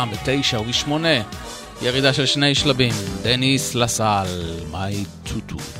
פעם 0.00 0.10
בתשע 0.10 0.60
ובשמונה. 0.60 1.22
ירידה 1.82 2.12
של 2.12 2.26
שני 2.26 2.54
שלבים, 2.54 2.92
דניס 3.22 3.74
לסל, 3.74 4.26
מיי 4.70 5.04
טוטו. 5.24 5.79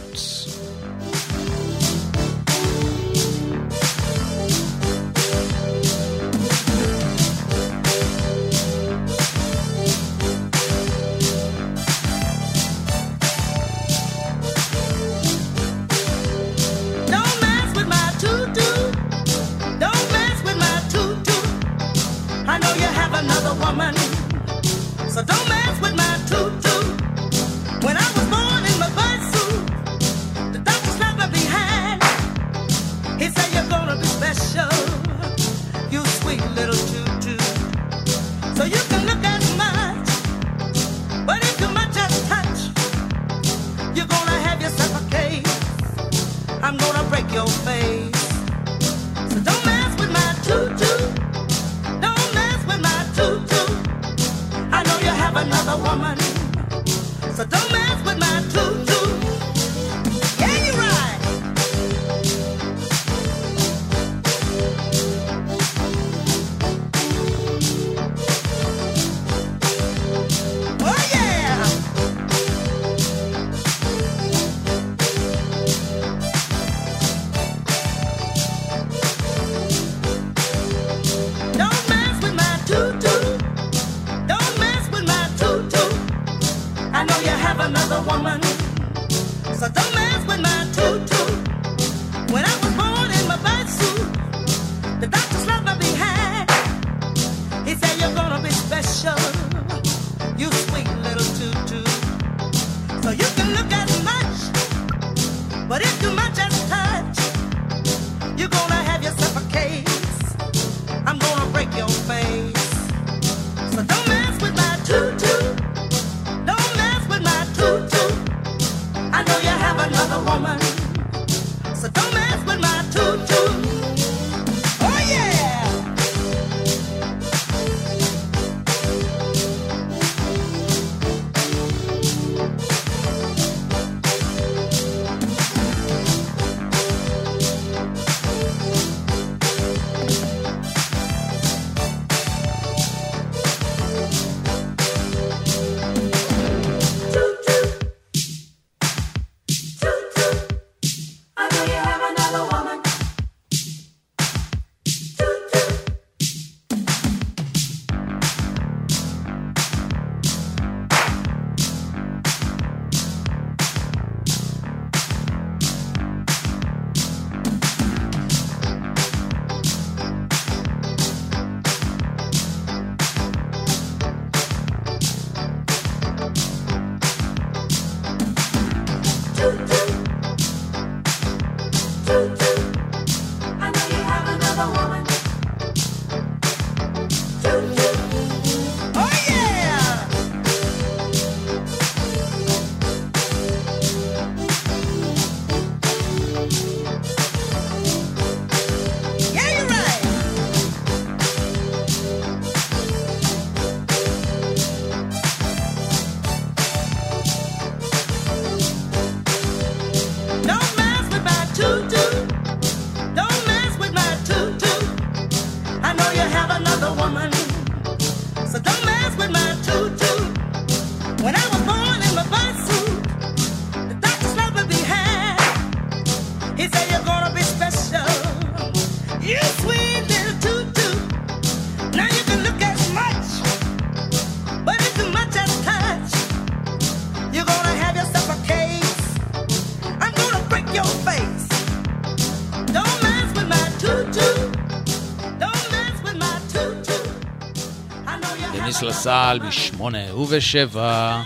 צה"ל 249.03 249.39
בשמונה 249.39 250.15
ובשבע, 250.15 251.23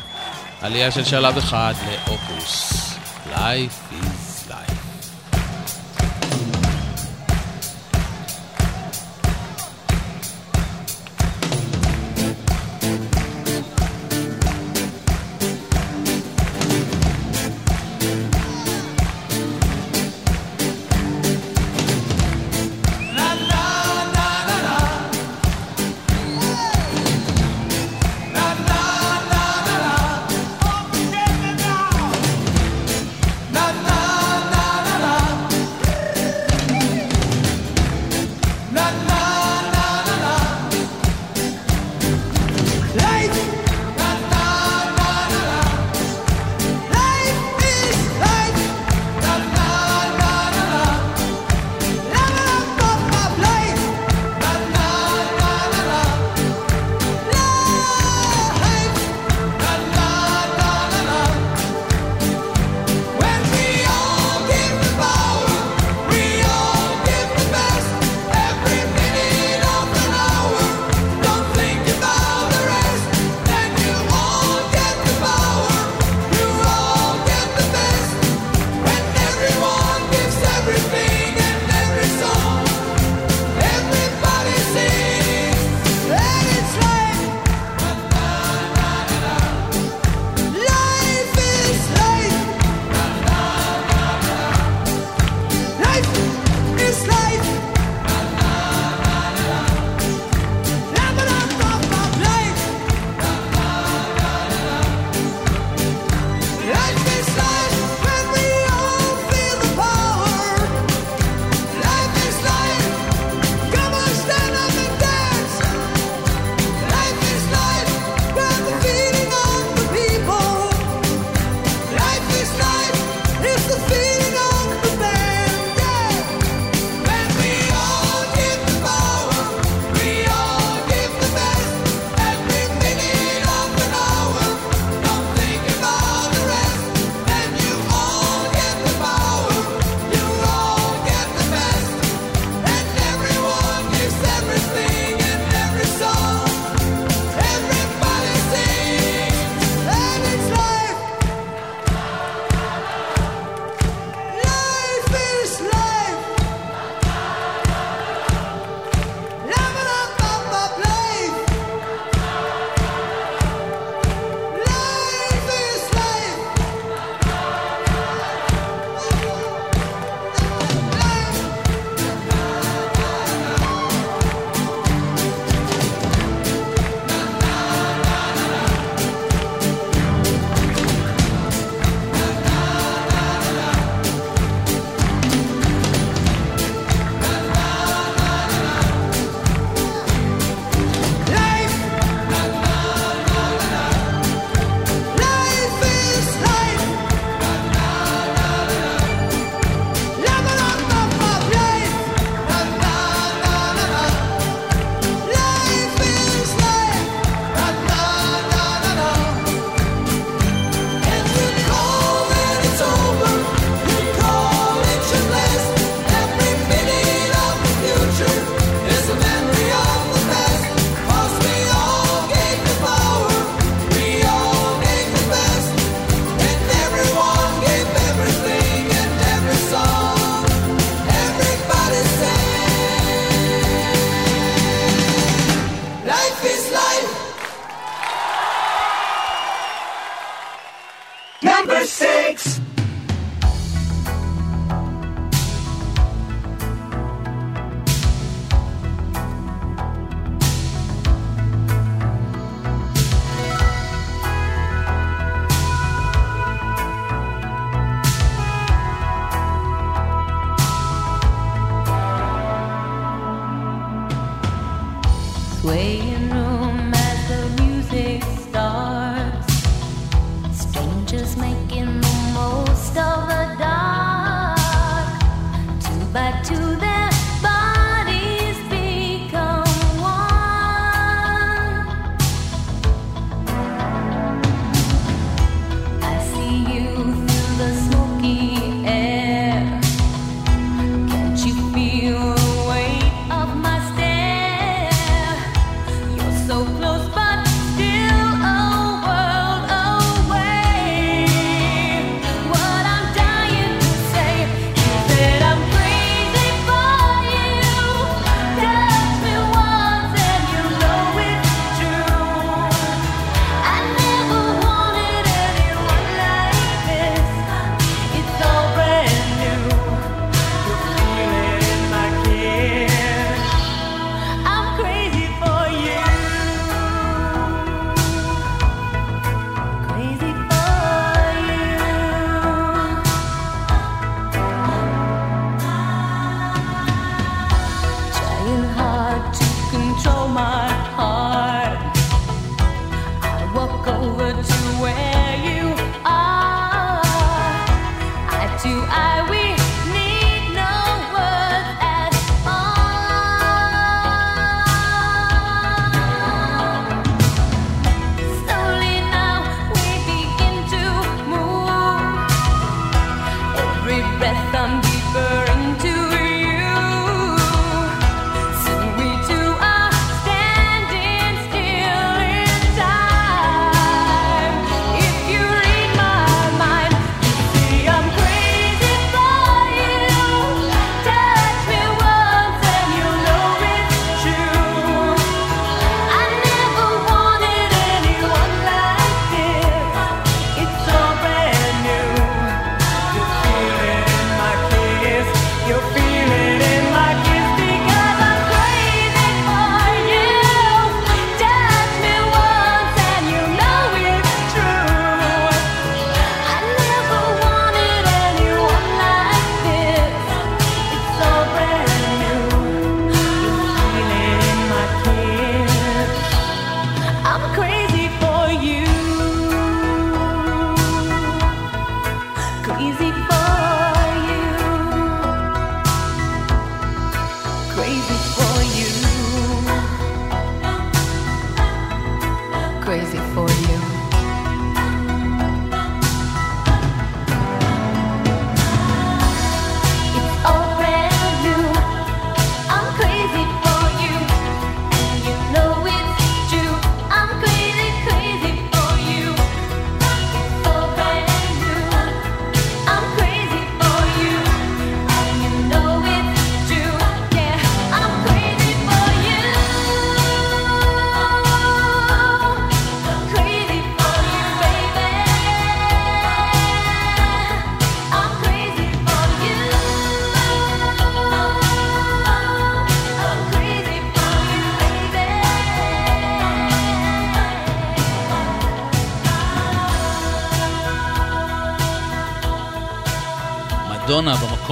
עלייה 0.61 0.91
של 0.91 1.05
שלב 1.05 1.39
אחד 1.39 1.75
לאופוס. 1.87 2.73
לייף. 3.31 3.84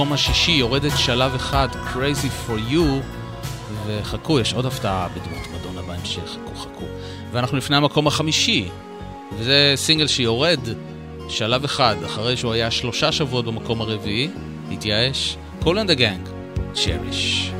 למקום 0.03 0.13
השישי, 0.13 0.51
יורדת 0.51 0.91
שלב 0.97 1.35
אחד, 1.35 1.67
Crazy 1.71 2.49
for 2.49 2.73
You, 2.73 2.81
וחכו, 3.85 4.39
יש 4.39 4.53
עוד 4.53 4.65
הפתעה 4.65 5.07
בדמות 5.07 5.47
מדונה 5.55 5.81
בהמשך, 5.81 6.21
חכו 6.25 6.55
חכו. 6.55 6.85
ואנחנו 7.31 7.57
לפני 7.57 7.75
המקום 7.75 8.07
החמישי, 8.07 8.67
וזה 9.37 9.73
סינגל 9.75 10.07
שיורד 10.07 10.59
שלב 11.29 11.63
אחד, 11.63 11.95
אחרי 12.05 12.37
שהוא 12.37 12.53
היה 12.53 12.71
שלושה 12.71 13.11
שבועות 13.11 13.45
במקום 13.45 13.81
הרביעי, 13.81 14.29
התייאש, 14.71 15.37
קולנדה 15.59 15.93
גנג, 15.93 16.29
צ'ריש. 16.73 17.52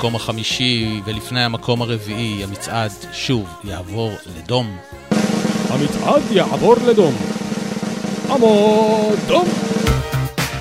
המקום 0.00 0.16
החמישי 0.16 1.00
ולפני 1.04 1.44
המקום 1.44 1.82
הרביעי, 1.82 2.44
המצעד 2.44 2.90
שוב 3.12 3.48
יעבור 3.64 4.12
לדום. 4.36 4.76
המצעד 5.68 6.22
יעבור 6.30 6.74
לדום. 6.86 7.14
עמוד 8.30 9.18
דום! 9.26 9.48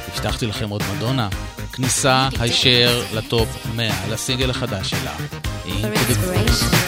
הבטחתי 0.08 0.46
לכם 0.46 0.70
עוד 0.70 0.84
מדונה. 0.96 1.30
כניסה 1.74 2.30
הישר 2.40 3.02
לטופ 3.14 3.48
100 3.76 3.94
לסינגל 4.10 4.50
החדש 4.50 4.90
שלה. 4.90 5.16
אינטגרציה. 5.66 6.79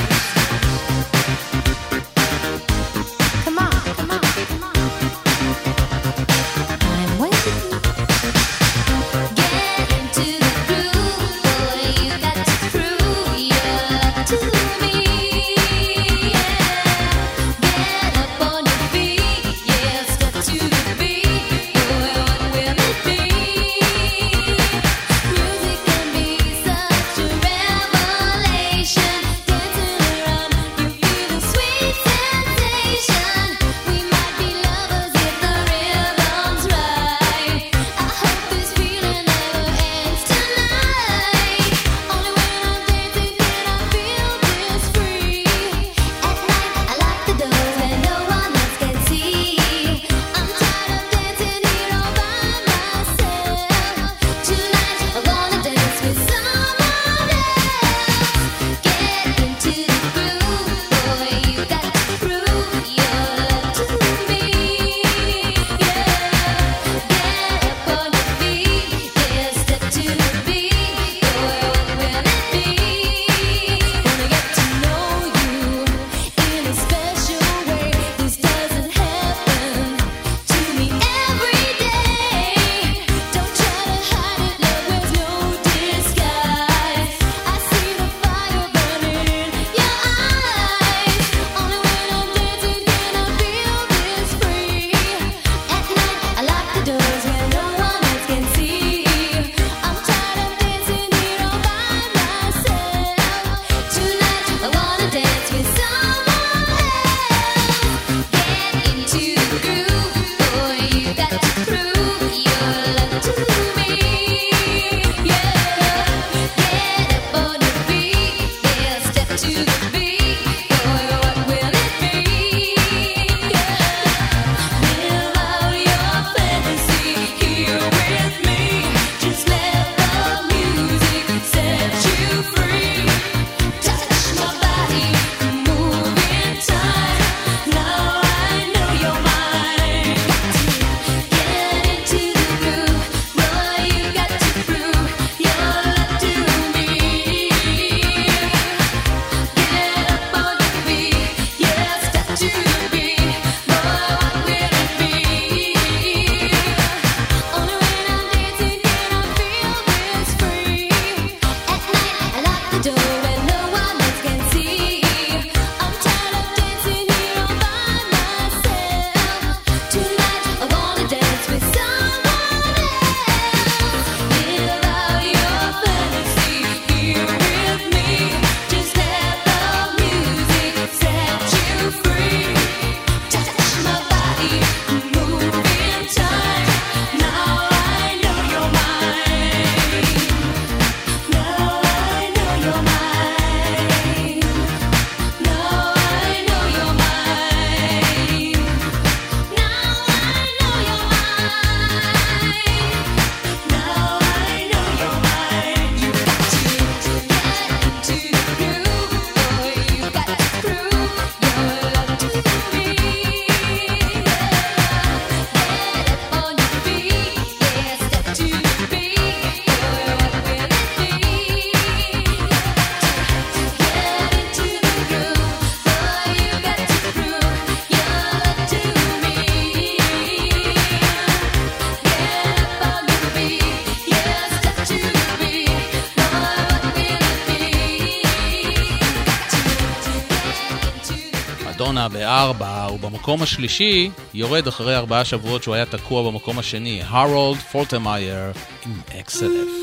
בעונה 241.92 242.10
בארבע, 242.10 242.88
ובמקום 242.94 243.42
השלישי 243.42 244.10
יורד 244.34 244.68
אחרי 244.68 244.96
ארבעה 244.96 245.26
שבועות 245.26 245.64
שהוא 245.64 245.76
היה 245.76 245.86
תקוע 245.86 246.32
במקום 246.32 246.60
השני, 246.60 247.02
הרולד 247.06 247.60
פולטמייר 247.60 248.52
עם 248.86 249.02
אקסלף. 249.20 249.81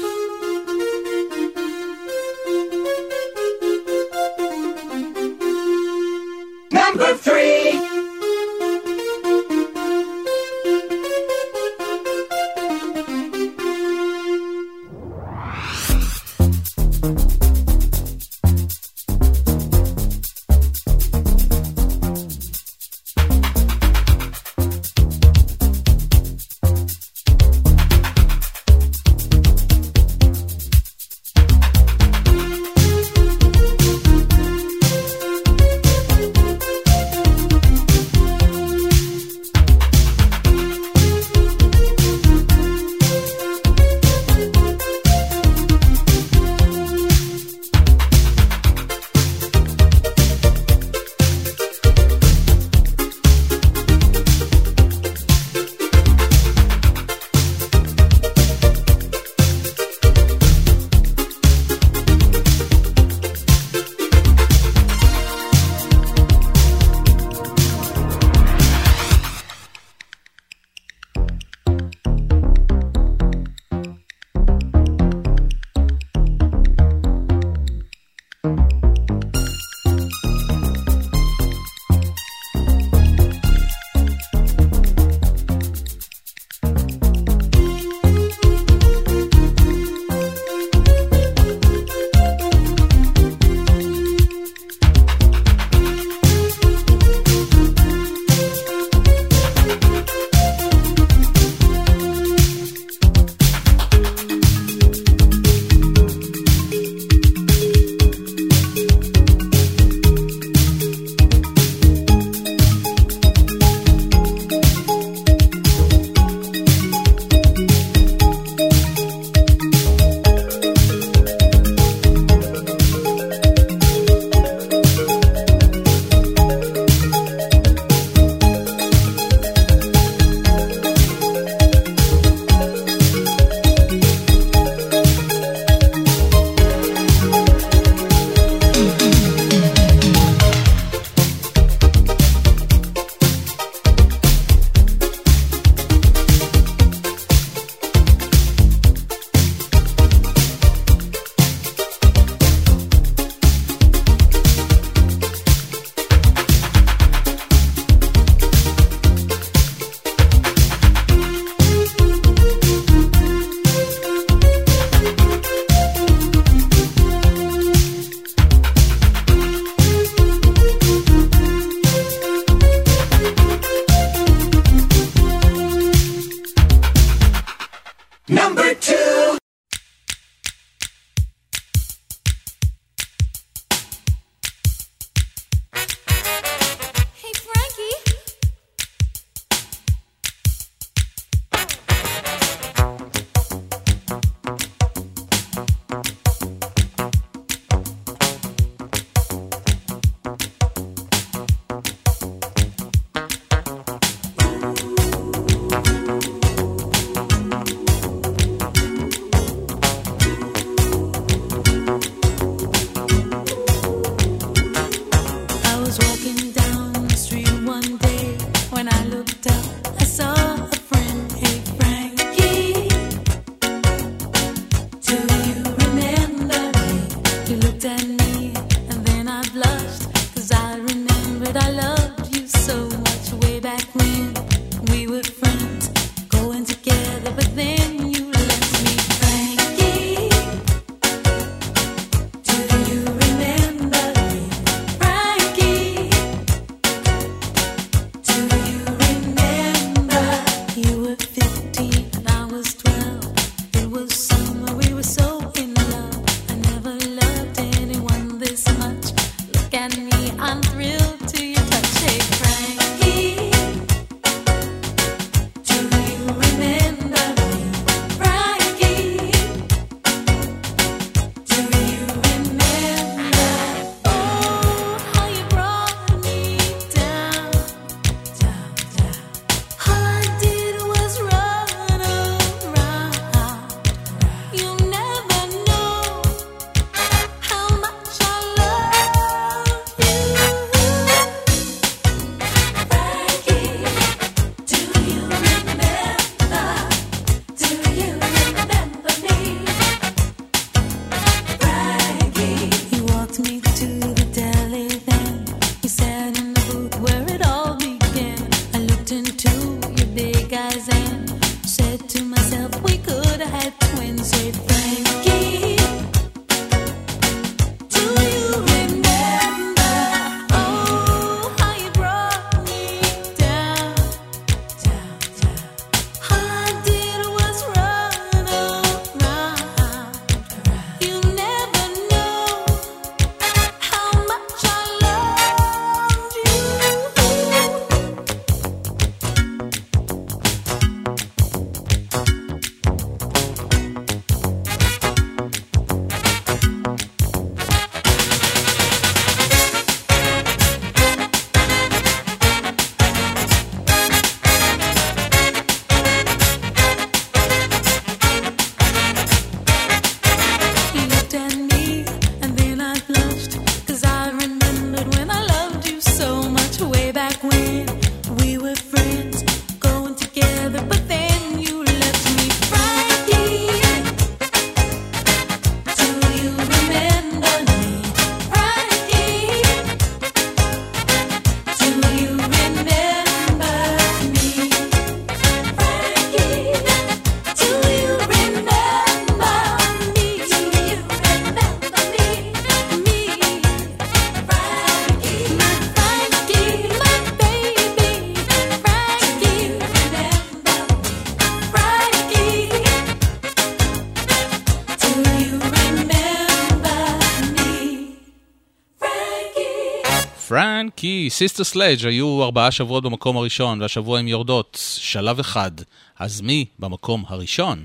Sister 411.38 411.64
Sledge 411.64 412.06
היו 412.06 412.42
ארבעה 412.42 412.70
שבועות 412.70 413.04
במקום 413.04 413.36
הראשון, 413.36 413.82
והשבוע 413.82 414.18
הן 414.18 414.28
יורדות 414.28 414.78
שלב 415.00 415.38
אחד. 415.40 415.70
אז 416.18 416.40
מי 416.40 416.64
במקום 416.78 417.24
הראשון? 417.28 417.82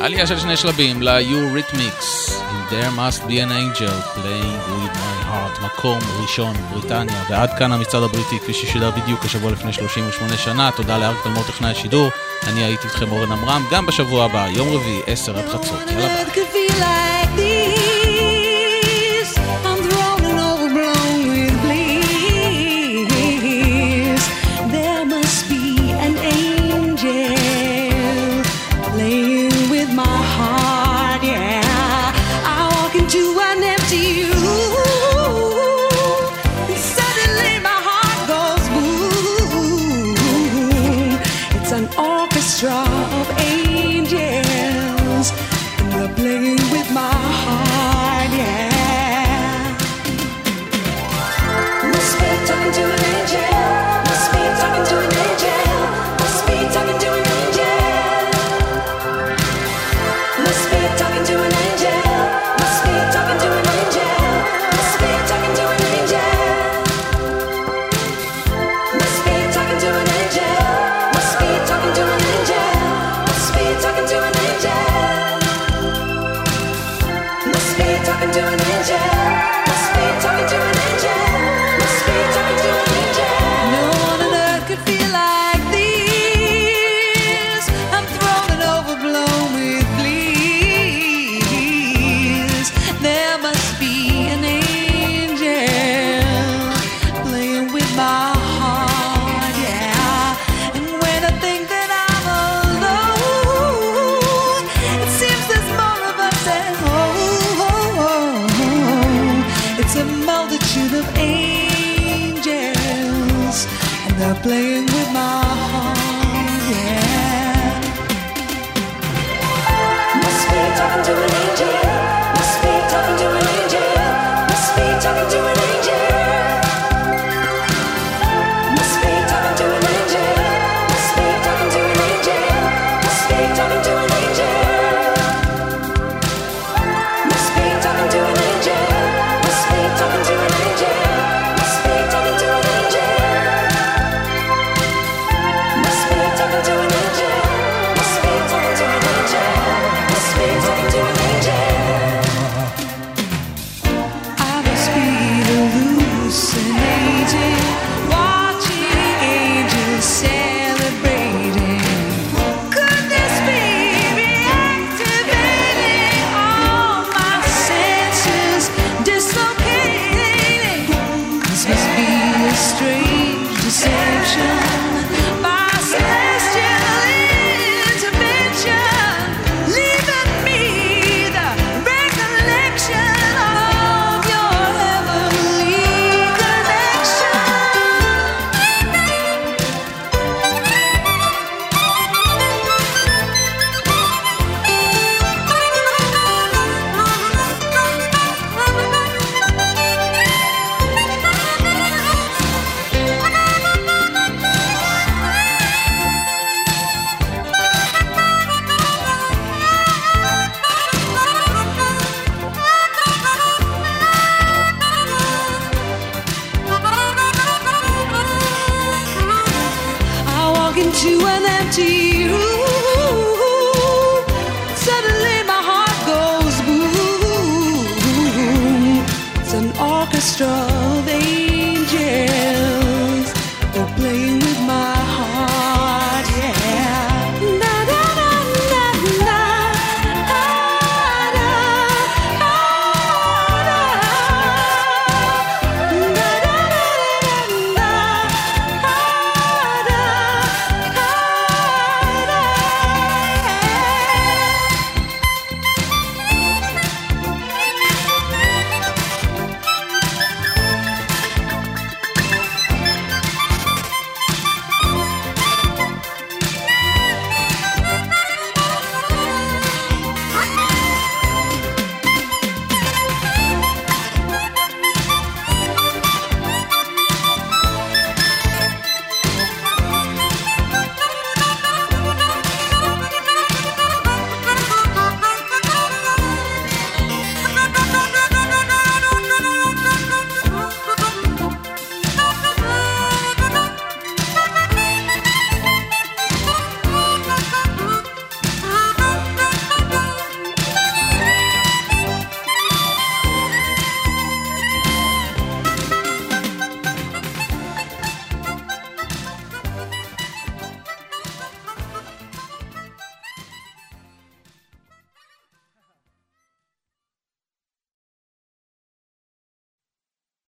עלייה 0.00 0.26
של 0.26 0.38
שני 0.40 0.56
שלבים 0.56 1.02
ל-Eurythmics, 1.02 2.72
There 2.72 2.96
Must 2.96 3.20
Be 3.28 3.32
an 3.32 3.50
Angel, 3.50 4.16
Playing 4.16 4.70
With 4.70 4.96
My 4.96 5.26
Heart, 5.28 5.64
מקום 5.64 5.98
ראשון, 6.22 6.56
בריטניה. 6.70 7.24
ועד 7.30 7.50
כאן 7.58 7.72
המצעד 7.72 8.02
הבריטי, 8.02 8.38
כפי 8.38 8.54
ששודר 8.54 8.90
בדיוק 8.90 9.24
השבוע 9.24 9.52
לפני 9.52 9.72
38 9.72 10.36
שנה. 10.36 10.70
תודה 10.76 10.98
לארק 10.98 11.16
תלמור 11.22 11.42
טכנאי 11.42 11.70
השידור. 11.70 12.10
אני 12.46 12.64
הייתי 12.64 12.86
איתכם 12.86 13.10
אורן 13.10 13.32
עמרם, 13.32 13.62
גם 13.70 13.86
בשבוע 13.86 14.24
הבא, 14.24 14.48
יום 14.48 14.68
רביעי, 14.68 15.00
10 15.06 15.38
עד 15.38 15.48
חצות. 15.48 15.80
יאללה 15.90 16.24
ביי. 16.34 16.59